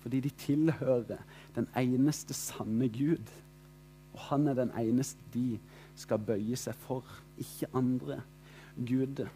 fordi 0.00 0.20
de 0.20 0.30
tilhører 0.30 1.22
den 1.54 1.68
eneste 1.76 2.34
sanne 2.34 2.88
Gud. 2.88 3.30
Og 4.12 4.20
han 4.20 4.48
er 4.48 4.58
den 4.58 4.72
eneste 4.78 5.20
de 5.34 5.58
skal 5.98 6.18
bøye 6.18 6.56
seg 6.58 6.76
for, 6.86 7.04
ikke 7.38 7.70
andre 7.76 8.20
guder. 8.76 9.30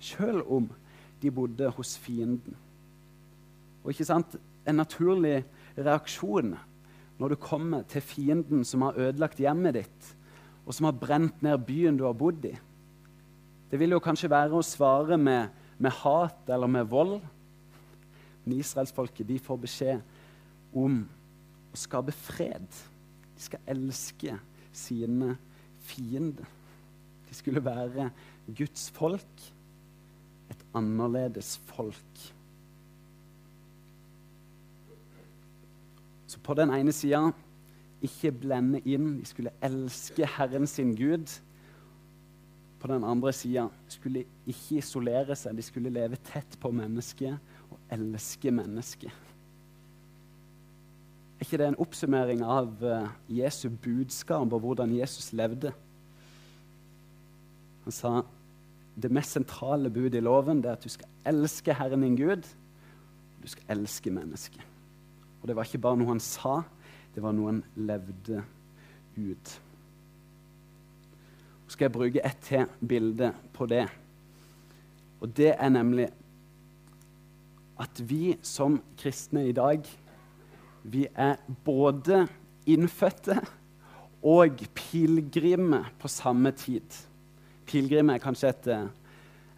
Selv 0.00 0.46
om 0.50 0.70
de 1.22 1.30
bodde 1.30 1.70
hos 1.74 1.96
fienden. 1.98 2.56
Og 3.84 3.90
ikke 3.90 4.04
sant, 4.04 4.36
En 4.68 4.76
naturlig 4.76 5.46
reaksjon 5.78 6.50
når 7.18 7.28
du 7.32 7.36
kommer 7.40 7.86
til 7.88 8.02
fienden 8.04 8.64
som 8.68 8.82
har 8.84 8.98
ødelagt 9.00 9.40
hjemmet 9.40 9.78
ditt, 9.78 10.08
og 10.68 10.76
som 10.76 10.84
har 10.84 10.98
brent 11.00 11.40
ned 11.42 11.64
byen 11.64 11.96
du 11.96 12.04
har 12.04 12.16
bodd 12.16 12.44
i, 12.44 12.52
det 13.68 13.80
vil 13.80 13.96
jo 13.96 14.04
kanskje 14.04 14.30
være 14.32 14.56
å 14.56 14.64
svare 14.64 15.16
med 15.20 15.48
med 15.78 15.94
hat 16.02 16.50
eller 16.50 16.66
med 16.66 16.88
vold. 16.90 17.20
Men 18.44 18.58
israelsfolket 18.58 19.30
får 19.44 19.60
beskjed 19.62 20.76
om 20.76 21.02
å 21.72 21.78
skape 21.78 22.14
fred. 22.14 22.66
De 23.36 23.44
skal 23.44 23.62
elske 23.70 24.34
sine 24.74 25.36
fiender. 25.88 26.48
De 27.28 27.36
skulle 27.36 27.62
være 27.64 28.08
Guds 28.56 28.88
folk, 28.96 29.44
et 30.48 30.64
annerledes 30.74 31.58
folk. 31.68 32.24
Så 36.28 36.40
på 36.44 36.56
den 36.56 36.72
ene 36.72 36.92
sida 36.92 37.28
ikke 38.04 38.32
blende 38.44 38.80
inn. 38.86 39.18
De 39.20 39.26
skulle 39.26 39.54
elske 39.64 40.26
Herren 40.36 40.66
sin 40.70 40.94
Gud 40.96 41.40
på 42.78 42.86
den 42.86 43.04
andre 43.04 43.32
sida 43.34 43.66
skulle 43.90 44.24
ikke 44.46 44.78
isolere 44.78 45.34
seg, 45.36 45.56
de 45.58 45.64
skulle 45.66 45.90
leve 45.90 46.18
tett 46.28 46.58
på 46.62 46.70
mennesket 46.74 47.38
og 47.72 47.80
elske 47.94 48.52
mennesket. 48.54 49.24
Er 51.38 51.46
ikke 51.46 51.58
det 51.60 51.68
en 51.70 51.80
oppsummering 51.82 52.42
av 52.42 52.82
uh, 52.82 53.10
Jesu 53.30 53.68
budskap 53.70 54.52
og 54.52 54.62
hvordan 54.62 54.94
Jesus 54.94 55.32
levde? 55.36 55.72
Han 57.84 57.94
sa 57.94 58.12
det 58.98 59.10
mest 59.14 59.36
sentrale 59.36 59.90
budet 59.94 60.18
i 60.18 60.24
loven 60.24 60.64
er 60.64 60.74
at 60.74 60.82
du 60.82 60.90
skal 60.90 61.06
elske 61.30 61.74
Herren 61.78 62.02
din 62.02 62.18
Gud. 62.18 62.46
Du 63.38 63.46
skal 63.46 63.78
elske 63.78 64.10
mennesket. 64.10 64.64
Og 65.38 65.46
det 65.46 65.54
var 65.54 65.68
ikke 65.68 65.82
bare 65.82 65.98
noe 66.00 66.10
han 66.10 66.22
sa, 66.22 66.60
det 67.18 67.24
var 67.24 67.34
noe 67.34 67.50
han 67.50 67.64
levde 67.74 68.44
ut. 69.18 69.54
Så 71.66 71.74
skal 71.74 71.88
jeg 71.88 71.94
bruke 71.96 72.22
ett 72.22 72.38
til 72.46 72.70
bilde 72.78 73.32
på 73.56 73.66
det. 73.66 73.88
Og 75.18 75.34
det 75.34 75.56
er 75.56 75.72
nemlig 75.74 76.06
at 77.82 78.04
vi 78.06 78.36
som 78.46 78.78
kristne 79.02 79.48
i 79.48 79.56
dag, 79.56 79.82
vi 80.86 81.08
er 81.10 81.42
både 81.66 82.22
innfødte 82.70 83.40
og 84.22 84.62
pilegrimer 84.78 85.90
på 85.98 86.14
samme 86.14 86.54
tid. 86.54 87.02
Pilegrim 87.66 88.14
er 88.14 88.22
kanskje 88.22 88.54
et, 88.54 88.74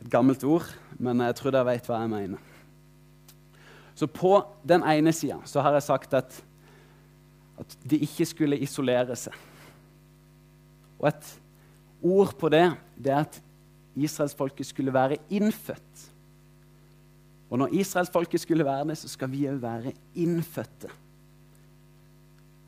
et, 0.00 0.08
gammelt 0.08 0.48
ord, 0.48 0.64
men 0.96 1.20
jeg 1.28 1.36
tror 1.36 1.52
dere 1.52 1.74
vet 1.74 1.92
hva 1.92 2.00
jeg 2.06 2.16
mener. 2.16 2.46
Så 3.92 4.08
på 4.08 4.38
den 4.64 4.80
ene 4.80 5.12
sida 5.12 5.42
har 5.60 5.76
jeg 5.76 5.90
sagt 5.92 6.16
at, 6.16 6.44
at 7.60 7.76
de 7.90 8.00
ikke 8.04 8.26
skulle 8.28 8.58
isolere 8.60 9.16
seg. 9.18 9.36
Og 11.00 11.08
et 11.10 11.30
ord 12.02 12.34
på 12.40 12.48
det, 12.52 12.66
det 12.96 13.12
er 13.12 13.24
at 13.24 13.40
israelsfolket 13.96 14.68
skulle 14.68 14.94
være 14.94 15.18
innfødt. 15.32 16.06
Og 17.50 17.58
når 17.58 17.74
israelsfolket 17.82 18.40
skulle 18.40 18.64
være 18.64 18.88
det, 18.92 18.98
så 18.98 19.08
skal 19.10 19.30
vi 19.32 19.46
òg 19.50 19.58
være 19.62 19.92
innfødte. 20.14 20.90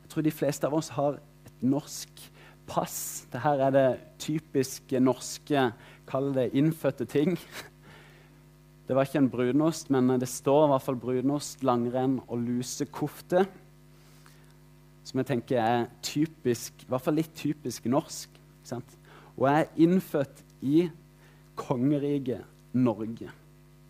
Jeg 0.03 0.11
tror 0.11 0.25
de 0.25 0.35
fleste 0.35 0.67
av 0.67 0.75
oss 0.77 0.91
har 0.93 1.17
et 1.47 1.61
norsk 1.63 2.25
pass. 2.67 2.97
Dette 3.31 3.53
er 3.67 3.73
det 3.73 3.87
typiske 4.21 4.99
norske, 4.99 5.69
kall 6.09 6.33
det 6.35 6.51
innfødte 6.53 7.07
ting. 7.09 7.37
Det 8.83 8.95
var 8.97 9.07
ikke 9.07 9.21
en 9.23 9.31
brunost, 9.31 9.89
men 9.95 10.11
det 10.19 10.27
står 10.27 10.65
i 10.65 10.71
hvert 10.73 10.83
fall 10.83 10.99
brunost, 10.99 11.63
langrenn 11.63 12.17
og 12.27 12.41
lusekofte. 12.43 13.45
Som 15.03 15.19
jeg 15.19 15.27
tenker 15.27 15.59
er 15.59 15.87
typisk, 16.01 16.73
i 16.83 16.91
hvert 16.91 17.03
fall 17.03 17.17
litt 17.19 17.33
typisk 17.35 17.85
norsk. 17.91 18.29
ikke 18.29 18.69
sant? 18.75 18.99
og 19.37 19.47
jeg 19.49 19.59
er 19.59 19.81
innfødt 19.81 20.43
i 20.61 20.89
kongeriket 21.55 22.45
Norge. 22.73 23.29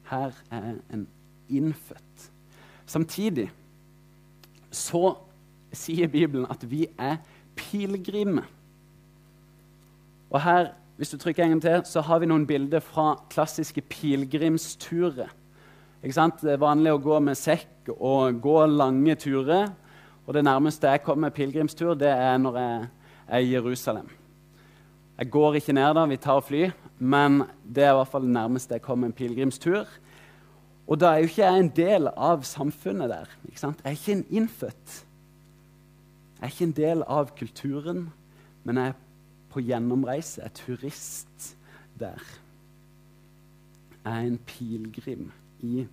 Her 0.10 0.32
er 0.52 0.66
jeg 0.66 0.80
en 0.94 1.08
innfødt. 1.50 2.30
Samtidig 2.86 3.50
så 4.72 5.16
sier 5.74 6.08
Bibelen 6.08 6.48
at 6.50 6.64
vi 6.70 6.86
er 7.00 7.18
pilegrimer. 7.56 8.48
Og 10.34 10.42
her, 10.42 10.72
hvis 10.98 11.10
du 11.10 11.18
trykker 11.18 11.44
en 11.44 11.56
gang 11.56 11.62
til, 11.62 11.82
så 11.86 12.02
har 12.02 12.20
vi 12.20 12.30
noen 12.30 12.48
bilder 12.48 12.82
fra 12.82 13.14
klassiske 13.30 13.82
pilegrimsturer. 13.82 15.30
Det 16.04 16.52
er 16.52 16.60
vanlig 16.60 16.92
å 16.92 17.00
gå 17.00 17.20
med 17.24 17.38
sekk 17.40 17.94
og 17.94 18.42
gå 18.44 18.58
lange 18.68 19.16
turer. 19.16 19.70
Og 20.26 20.34
det 20.34 20.44
nærmeste 20.44 20.88
jeg 20.88 21.04
kommer 21.04 21.30
pilegrimstur, 21.30 21.94
det 22.00 22.10
er 22.10 22.38
når 22.38 22.58
jeg 22.58 22.88
er 23.28 23.38
i 23.44 23.52
Jerusalem. 23.54 24.10
Jeg 25.18 25.30
går 25.32 25.54
ikke 25.60 25.74
ned 25.74 25.94
da, 25.94 26.06
vi 26.10 26.18
tar 26.18 26.40
fly, 26.42 26.64
men 27.00 27.44
det 27.64 27.84
er 27.84 27.92
i 27.92 27.98
hvert 28.00 28.12
fall 28.12 28.26
det 28.26 28.34
nærmeste 28.34 28.74
jeg 28.74 28.82
kommer 28.82 29.08
en 29.08 29.16
pilegrimstur. 29.16 29.86
Og 30.88 31.00
da 31.00 31.14
er 31.14 31.24
jo 31.24 31.30
ikke 31.32 31.44
jeg 31.46 31.60
en 31.60 31.72
del 31.76 32.10
av 32.12 32.44
samfunnet 32.48 33.12
der. 33.12 33.30
Ikke 33.48 33.60
sant? 33.60 33.84
Jeg 33.84 33.92
er 33.92 34.00
ikke 34.00 34.18
en 34.18 34.26
innfødt. 34.30 34.96
Jeg 36.40 36.48
er 36.48 36.52
ikke 36.52 36.68
en 36.68 36.78
del 36.80 37.04
av 37.08 37.32
kulturen, 37.38 38.06
men 38.64 38.80
jeg 38.80 38.92
er 38.92 38.98
på 39.54 39.64
gjennomreise. 39.64 40.42
Jeg 40.42 40.50
er 40.50 40.58
turist 40.58 41.54
der. 42.00 42.24
Jeg 44.04 44.12
er 44.12 44.28
en 44.28 44.40
pilegrim 44.48 45.32
i 45.64 45.86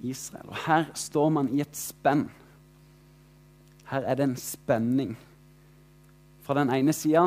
Israel. 0.00 0.48
Og 0.48 0.56
her 0.66 0.88
står 0.94 1.28
man 1.28 1.50
i 1.52 1.60
et 1.60 1.76
spenn. 1.76 2.28
Her 3.88 4.04
er 4.04 4.18
det 4.18 4.26
en 4.28 4.36
spenning. 4.36 5.14
Fra 6.44 6.56
den 6.58 6.72
ene 6.72 6.92
sida 6.92 7.24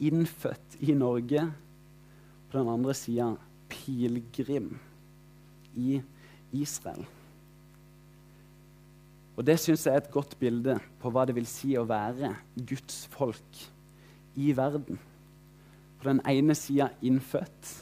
innfødt 0.00 0.78
i 0.80 0.94
Norge. 0.96 1.44
På 2.50 2.58
den 2.58 2.68
andre 2.72 2.94
sida 2.94 3.34
pilegrim 3.68 4.78
i 5.76 6.00
Israel. 6.52 7.04
Og 9.36 9.44
Det 9.44 9.58
syns 9.60 9.84
jeg 9.84 9.92
er 9.92 10.00
et 10.00 10.12
godt 10.12 10.38
bilde 10.40 10.78
på 11.00 11.10
hva 11.12 11.26
det 11.28 11.34
vil 11.36 11.48
si 11.48 11.74
å 11.76 11.84
være 11.84 12.32
Guds 12.56 13.04
folk 13.12 13.58
i 14.36 14.52
verden. 14.56 14.96
På 16.00 16.08
den 16.08 16.22
ene 16.28 16.56
sida 16.56 16.88
innfødt, 17.04 17.72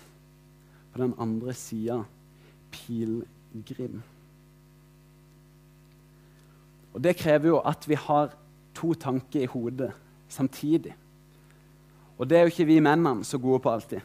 på 0.92 1.02
den 1.02 1.14
andre 1.18 1.54
sida 1.54 2.00
pilegrim. 2.74 4.02
Og 6.94 7.02
Det 7.02 7.16
krever 7.18 7.48
jo 7.48 7.60
at 7.66 7.88
vi 7.88 7.98
har 7.98 8.34
to 8.74 8.94
tanker 8.94 9.42
i 9.42 9.50
hodet 9.50 9.92
samtidig. 10.28 10.94
Og 12.18 12.30
det 12.30 12.38
er 12.38 12.46
jo 12.46 12.52
ikke 12.52 12.66
vi 12.68 12.82
mennene 12.82 13.26
så 13.26 13.38
gode 13.38 13.62
på 13.62 13.70
alltid. 13.70 14.00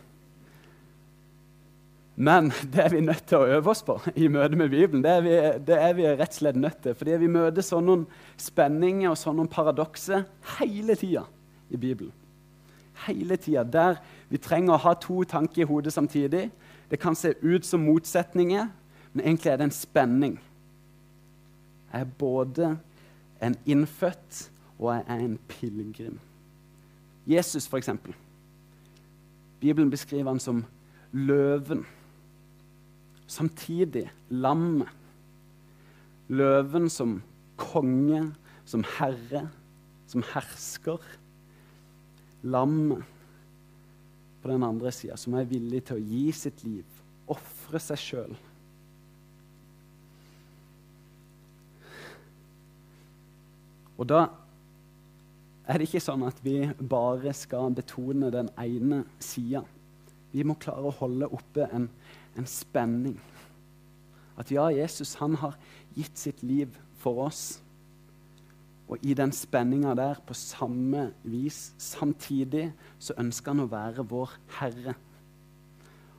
Men 2.20 2.50
det 2.74 2.84
er 2.84 2.90
vi 2.92 3.02
nødt 3.06 3.28
til 3.30 3.40
å 3.40 3.50
øve 3.58 3.72
oss 3.72 3.84
på 3.86 3.96
i 4.16 4.28
møte 4.28 4.58
med 4.60 4.74
Bibelen. 4.74 5.04
Det 5.06 5.12
er 5.12 5.22
vi, 5.24 5.36
det 5.70 5.78
er 5.78 5.94
vi 5.96 6.08
rett 6.10 6.34
og 6.34 6.40
slett 6.42 6.60
nødt 6.60 6.82
til. 6.84 6.98
Fordi 6.98 7.20
vi 7.22 7.32
møter 7.32 7.66
sånne 7.66 8.02
spenninger 8.42 9.12
og 9.12 9.20
sånne 9.20 9.48
paradokser 9.52 10.26
hele 10.58 10.98
tida 11.00 11.24
i 11.70 11.78
Bibelen. 11.78 12.14
hele 13.06 13.38
tida. 13.38 13.64
Der 13.64 14.02
vi 14.30 14.38
trenger 14.38 14.74
å 14.74 14.84
ha 14.84 14.94
to 15.00 15.24
tanker 15.24 15.62
i 15.62 15.66
hodet 15.70 15.94
samtidig. 15.94 16.50
Det 16.92 17.00
kan 17.00 17.16
se 17.16 17.32
ut 17.42 17.66
som 17.66 17.80
motsetninger, 17.80 18.68
men 19.14 19.26
egentlig 19.26 19.52
er 19.52 19.58
det 19.58 19.70
en 19.70 19.72
spenning. 19.72 20.40
Jeg 21.94 22.02
er 22.02 22.16
både 22.20 22.78
en 23.42 23.56
innfødt 23.66 24.52
og 24.80 24.94
jeg 24.94 25.04
er 25.08 25.24
en 25.26 25.40
pilegrim. 25.48 26.20
Jesus, 27.28 27.68
for 27.68 27.78
eksempel. 27.78 28.16
Bibelen 29.60 29.90
beskriver 29.90 30.32
han 30.32 30.40
som 30.40 30.64
løven. 31.12 31.86
Samtidig 33.28 34.10
lammet. 34.30 34.88
Løven 36.28 36.90
som 36.90 37.22
konge, 37.58 38.34
som 38.66 38.86
herre, 38.98 39.50
som 40.08 40.24
hersker. 40.34 41.04
Lammet 42.44 43.04
på 44.42 44.52
den 44.52 44.64
andre 44.64 44.92
sida, 44.92 45.18
som 45.18 45.36
er 45.36 45.50
villig 45.50 45.84
til 45.88 46.00
å 46.00 46.06
gi 46.14 46.30
sitt 46.32 46.64
liv, 46.64 46.86
ofre 47.28 47.82
seg 47.84 48.00
sjøl. 48.00 48.38
Og 54.00 54.08
da 54.08 54.24
er 55.70 55.78
det 55.78 55.90
ikke 55.90 56.02
sånn 56.02 56.24
at 56.26 56.40
vi 56.42 56.64
bare 56.80 57.34
skal 57.36 57.76
betone 57.76 58.32
den 58.34 58.50
ene 58.58 59.04
sida. 59.22 59.66
Vi 60.32 60.46
må 60.48 60.56
klare 60.62 60.88
å 60.88 60.98
holde 61.02 61.28
oppe 61.36 61.68
en, 61.76 61.90
en 62.40 62.48
spenning. 62.50 63.18
At 64.40 64.54
ja, 64.56 64.70
Jesus 64.72 65.18
han 65.20 65.36
har 65.42 65.58
gitt 65.98 66.18
sitt 66.18 66.42
liv 66.48 66.78
for 67.02 67.26
oss. 67.28 67.60
Og 68.90 69.04
i 69.06 69.14
den 69.14 69.34
spenninga 69.36 69.94
der, 69.98 70.22
på 70.26 70.34
samme 70.34 71.12
vis, 71.22 71.74
samtidig, 71.78 72.72
så 72.98 73.14
ønsker 73.22 73.54
han 73.54 73.66
å 73.66 73.70
være 73.70 74.06
vår 74.10 74.34
herre. 74.58 74.96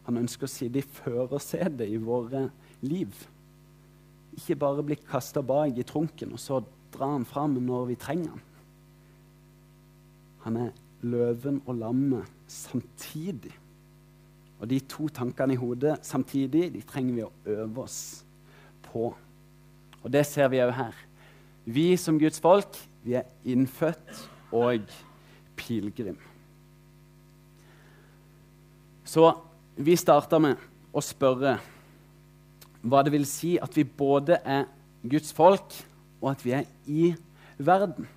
Han 0.07 0.21
ønsker 0.21 0.47
å 0.47 0.53
sitte 0.53 0.79
i 0.79 0.90
førersetet 1.01 1.88
i 1.90 1.99
våre 1.99 2.45
liv. 2.85 3.11
Ikke 4.37 4.59
bare 4.61 4.85
bli 4.87 5.01
kasta 5.01 5.43
bak 5.43 5.81
i 5.81 5.87
trunken, 5.87 6.37
og 6.37 6.43
så 6.43 6.61
dra 6.94 7.12
han 7.14 7.26
fram 7.29 7.59
når 7.62 7.90
vi 7.90 7.98
trenger 8.00 8.35
han. 8.35 8.46
Han 10.44 10.57
er 10.57 10.70
løven 11.03 11.61
og 11.66 11.74
lammet 11.81 12.31
samtidig. 12.50 13.53
Og 14.61 14.68
de 14.68 14.81
to 14.90 15.09
tankene 15.09 15.57
i 15.57 15.61
hodet 15.61 15.98
samtidig 16.05 16.68
de 16.74 16.83
trenger 16.85 17.16
vi 17.16 17.24
å 17.24 17.33
øve 17.57 17.85
oss 17.85 18.00
på. 18.90 19.11
Og 20.00 20.12
det 20.12 20.24
ser 20.29 20.50
vi 20.53 20.61
òg 20.64 20.74
her. 20.76 20.96
Vi 21.64 21.94
som 22.00 22.18
Guds 22.20 22.40
folk, 22.40 22.76
vi 23.05 23.16
er 23.20 23.29
innfødt 23.48 24.24
og 24.57 24.88
pilegrim. 25.57 26.18
Så 29.05 29.31
vi 29.76 29.96
starter 29.96 30.40
med 30.42 30.61
å 30.92 31.03
spørre 31.05 31.57
hva 32.81 33.03
det 33.05 33.12
vil 33.12 33.26
si 33.29 33.57
at 33.61 33.74
vi 33.76 33.85
både 33.85 34.38
er 34.44 34.68
Guds 35.05 35.33
folk, 35.37 35.72
og 36.21 36.33
at 36.33 36.45
vi 36.45 36.55
er 36.57 36.69
i 36.87 37.15
verden. 37.59 38.09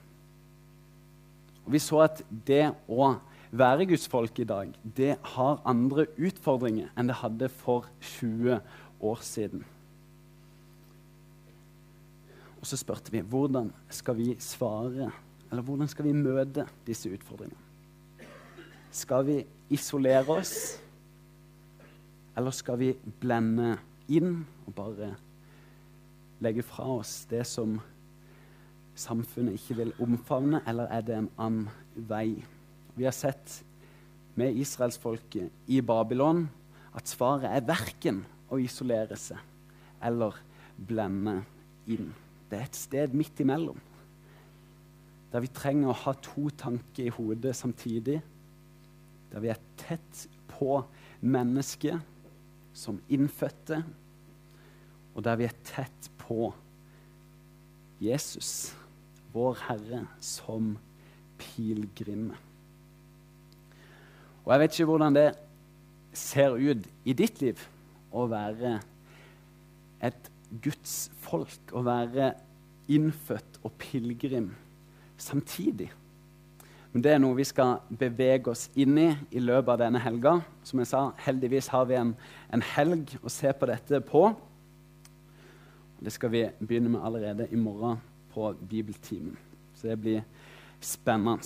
Og 1.66 1.72
Vi 1.72 1.80
så 1.80 2.04
at 2.04 2.24
det 2.48 2.74
å 2.92 3.13
være 3.52 3.88
Guds 3.88 4.08
folk 4.10 4.39
i 4.39 4.48
dag, 4.48 4.72
det 4.84 5.16
har 5.36 5.62
andre 5.66 6.08
utfordringer 6.18 6.89
enn 6.98 7.08
det 7.08 7.22
hadde 7.22 7.50
for 7.50 7.88
20 8.20 8.60
år 9.04 9.24
siden. 9.24 9.63
Og 12.60 12.68
så 12.68 12.80
spurte 12.80 13.12
vi 13.12 13.20
hvordan 13.20 13.72
skal 13.92 14.18
vi 14.18 14.34
svare, 14.39 15.12
eller 15.52 15.63
hvordan 15.63 15.89
skal 15.92 16.08
vi 16.08 16.16
møte 16.16 16.66
disse 16.88 17.12
utfordringene. 17.12 17.60
Skal 18.94 19.26
vi 19.28 19.38
isolere 19.74 20.38
oss, 20.38 20.56
eller 22.38 22.54
skal 22.56 22.80
vi 22.80 22.94
blende 23.22 23.76
inn 24.08 24.44
og 24.66 24.76
bare 24.78 25.13
legge 26.44 26.63
fra 26.66 26.86
oss 26.98 27.24
det 27.30 27.44
som 27.48 27.78
samfunnet 28.95 29.58
ikke 29.58 29.77
vil 29.82 29.93
omfavne, 30.03 30.62
eller 30.67 30.89
er 30.91 31.06
det 31.06 31.17
en 31.17 31.29
annen 31.38 31.69
vei? 32.10 32.43
Vi 32.95 33.08
har 33.08 33.15
sett 33.15 33.63
med 34.38 34.58
israelsfolket 34.58 35.69
i 35.73 35.82
Babylon 35.82 36.45
at 36.93 37.10
svaret 37.10 37.49
er 37.49 37.65
verken 37.65 38.21
å 38.53 38.60
isolere 38.62 39.17
seg 39.17 39.41
eller 40.03 40.38
blende 40.77 41.39
inn. 41.89 42.12
Det 42.49 42.60
er 42.60 42.67
et 42.67 42.77
sted 42.77 43.15
midt 43.17 43.39
imellom. 43.41 43.79
Der 45.34 45.41
vi 45.41 45.49
trenger 45.49 45.89
å 45.89 45.99
ha 46.03 46.13
to 46.21 46.49
tanker 46.58 47.08
i 47.08 47.13
hodet 47.13 47.56
samtidig. 47.58 48.19
Der 49.32 49.41
vi 49.41 49.49
er 49.49 49.62
tett 49.79 50.27
på 50.51 50.84
mennesket 51.25 51.97
som 52.77 52.99
innfødte, 53.10 53.79
og 55.13 55.25
der 55.25 55.38
vi 55.39 55.45
er 55.47 55.58
tett 55.65 56.10
på 56.21 56.51
Jesus, 58.01 58.73
vår 59.34 59.58
Herre, 59.67 60.04
som 60.22 60.76
pilegrimer. 61.41 62.38
Og 64.43 64.52
jeg 64.54 64.62
vet 64.62 64.76
ikke 64.76 64.89
hvordan 64.91 65.15
det 65.15 65.30
ser 66.13 66.58
ut 66.60 66.88
i 67.06 67.15
ditt 67.17 67.39
liv 67.41 67.62
å 68.13 68.28
være 68.30 68.78
et 70.04 70.30
Guds 70.62 71.10
folk, 71.24 71.72
å 71.74 71.82
være 71.86 72.34
innfødt 72.91 73.62
og 73.63 73.74
pilegrim 73.80 74.52
samtidig. 75.17 75.89
Men 76.93 77.02
det 77.02 77.13
er 77.15 77.22
noe 77.24 77.39
vi 77.39 77.46
skal 77.48 77.80
bevege 77.89 78.52
oss 78.52 78.67
inn 78.78 79.00
i 79.02 79.08
i 79.34 79.41
løpet 79.41 79.72
av 79.74 79.80
denne 79.82 80.02
helga. 80.04 80.36
Som 80.67 80.84
jeg 80.84 80.91
sa, 80.91 81.08
heldigvis 81.26 81.72
har 81.74 81.88
vi 81.89 81.98
en, 81.98 82.12
en 82.54 82.65
helg 82.76 83.15
å 83.24 83.32
se 83.34 83.50
på 83.50 83.69
dette 83.72 84.04
på. 84.06 84.28
Det 86.04 86.13
skal 86.13 86.30
vi 86.36 86.43
begynne 86.60 86.91
med 86.93 87.02
allerede 87.02 87.48
i 87.50 87.58
morgen 87.58 87.98
på 88.34 88.50
bibeltimen. 88.69 89.38
Så 89.78 89.91
det 89.91 90.00
blir 90.02 90.24
spennende. 90.84 91.46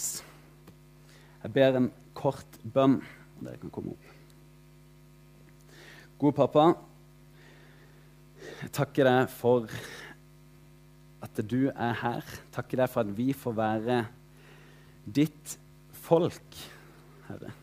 Jeg 1.44 1.54
ber 1.54 1.78
en 1.78 1.92
kort 2.18 2.60
bønn, 2.64 3.00
og 3.38 3.46
dere 3.46 3.62
kan 3.62 3.74
komme 3.74 3.94
opp. 3.94 4.14
Gode 6.18 6.34
pappa, 6.40 6.64
jeg 8.64 8.72
takker 8.74 9.06
deg 9.06 9.30
for 9.30 9.70
at 11.22 11.42
du 11.46 11.68
er 11.70 11.94
her. 12.02 12.34
Takker 12.56 12.82
deg 12.82 12.90
for 12.90 13.04
at 13.04 13.14
vi 13.18 13.30
får 13.38 13.56
være 13.58 14.02
ditt 15.06 15.58
folk, 16.08 16.58
Herre. 17.28 17.54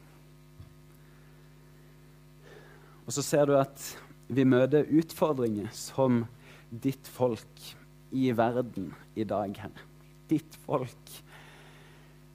Og 3.05 3.13
så 3.13 3.25
ser 3.25 3.49
du 3.49 3.57
at 3.59 3.89
vi 4.33 4.47
møter 4.49 4.89
utfordringer 4.97 5.69
som 5.77 6.23
ditt 6.71 7.09
folk 7.11 7.75
i 8.15 8.31
verden 8.37 8.93
i 9.19 9.27
dag, 9.27 9.53
Herre. 9.59 9.87
Ditt 10.31 10.57
folk 10.65 11.11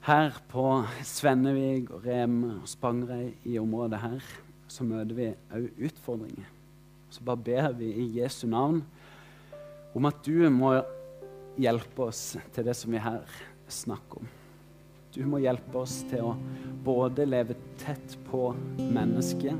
her 0.06 0.36
på 0.52 0.66
Svennevig 1.08 1.90
og 1.90 2.06
Reme 2.06 2.60
og 2.60 2.70
Spangereid 2.70 3.48
i 3.48 3.58
området 3.62 4.02
her, 4.04 4.30
så 4.70 4.86
møter 4.86 5.16
vi 5.18 5.30
òg 5.56 5.84
utfordringer. 5.90 6.48
Så 7.10 7.24
bare 7.26 7.42
ber 7.42 7.72
vi 7.80 7.90
i 8.04 8.10
Jesu 8.20 8.46
navn 8.48 8.84
om 9.96 10.06
at 10.06 10.20
du 10.26 10.46
må 10.54 10.76
hjelpe 11.60 12.10
oss 12.12 12.38
til 12.54 12.68
det 12.68 12.76
som 12.78 12.94
vi 12.94 13.02
her 13.02 13.26
snakker 13.70 14.22
om. 14.22 14.30
Du 15.16 15.24
må 15.26 15.42
hjelpe 15.42 15.82
oss 15.82 16.04
til 16.12 16.28
å 16.28 16.36
både 16.86 17.26
leve 17.26 17.58
tett 17.82 18.14
på 18.30 18.52
mennesket, 18.78 19.58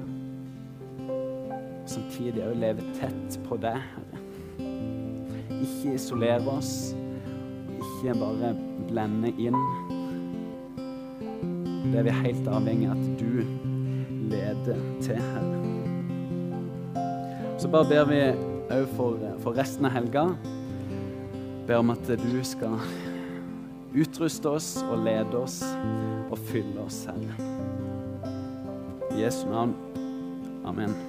samtidig 1.90 2.46
òg 2.46 2.60
leve 2.62 2.86
tett 3.00 3.40
på 3.48 3.58
deg, 3.58 3.82
Herre. 3.82 4.29
Ikke 5.60 5.96
isolere 5.96 6.44
oss, 6.52 6.94
ikke 7.80 8.16
bare 8.20 8.54
blende 8.90 9.32
inn. 9.38 9.58
Det 11.90 12.00
er 12.00 12.06
vi 12.06 12.16
helt 12.22 12.48
avhengig 12.52 12.90
av 12.92 13.00
at 13.00 13.20
du 13.20 13.44
leder 14.30 14.80
til, 15.02 15.18
Herre. 15.18 15.60
Så 17.60 17.68
bare 17.72 17.90
ber 17.90 18.06
vi 18.08 18.22
òg 18.72 18.88
for, 18.96 19.20
for 19.44 19.58
resten 19.58 19.88
av 19.90 19.96
helga. 19.98 20.30
Ber 21.68 21.82
om 21.82 21.92
at 21.94 22.08
du 22.08 22.40
skal 22.48 22.80
utruste 23.96 24.50
oss 24.50 24.72
og 24.86 25.04
lede 25.04 25.44
oss 25.44 25.62
og 26.30 26.38
fylle 26.52 26.86
oss, 26.86 27.04
Herre. 27.10 27.36
I 29.10 29.24
Jesu 29.26 29.48
navn. 29.50 29.76
Amen. 30.66 31.09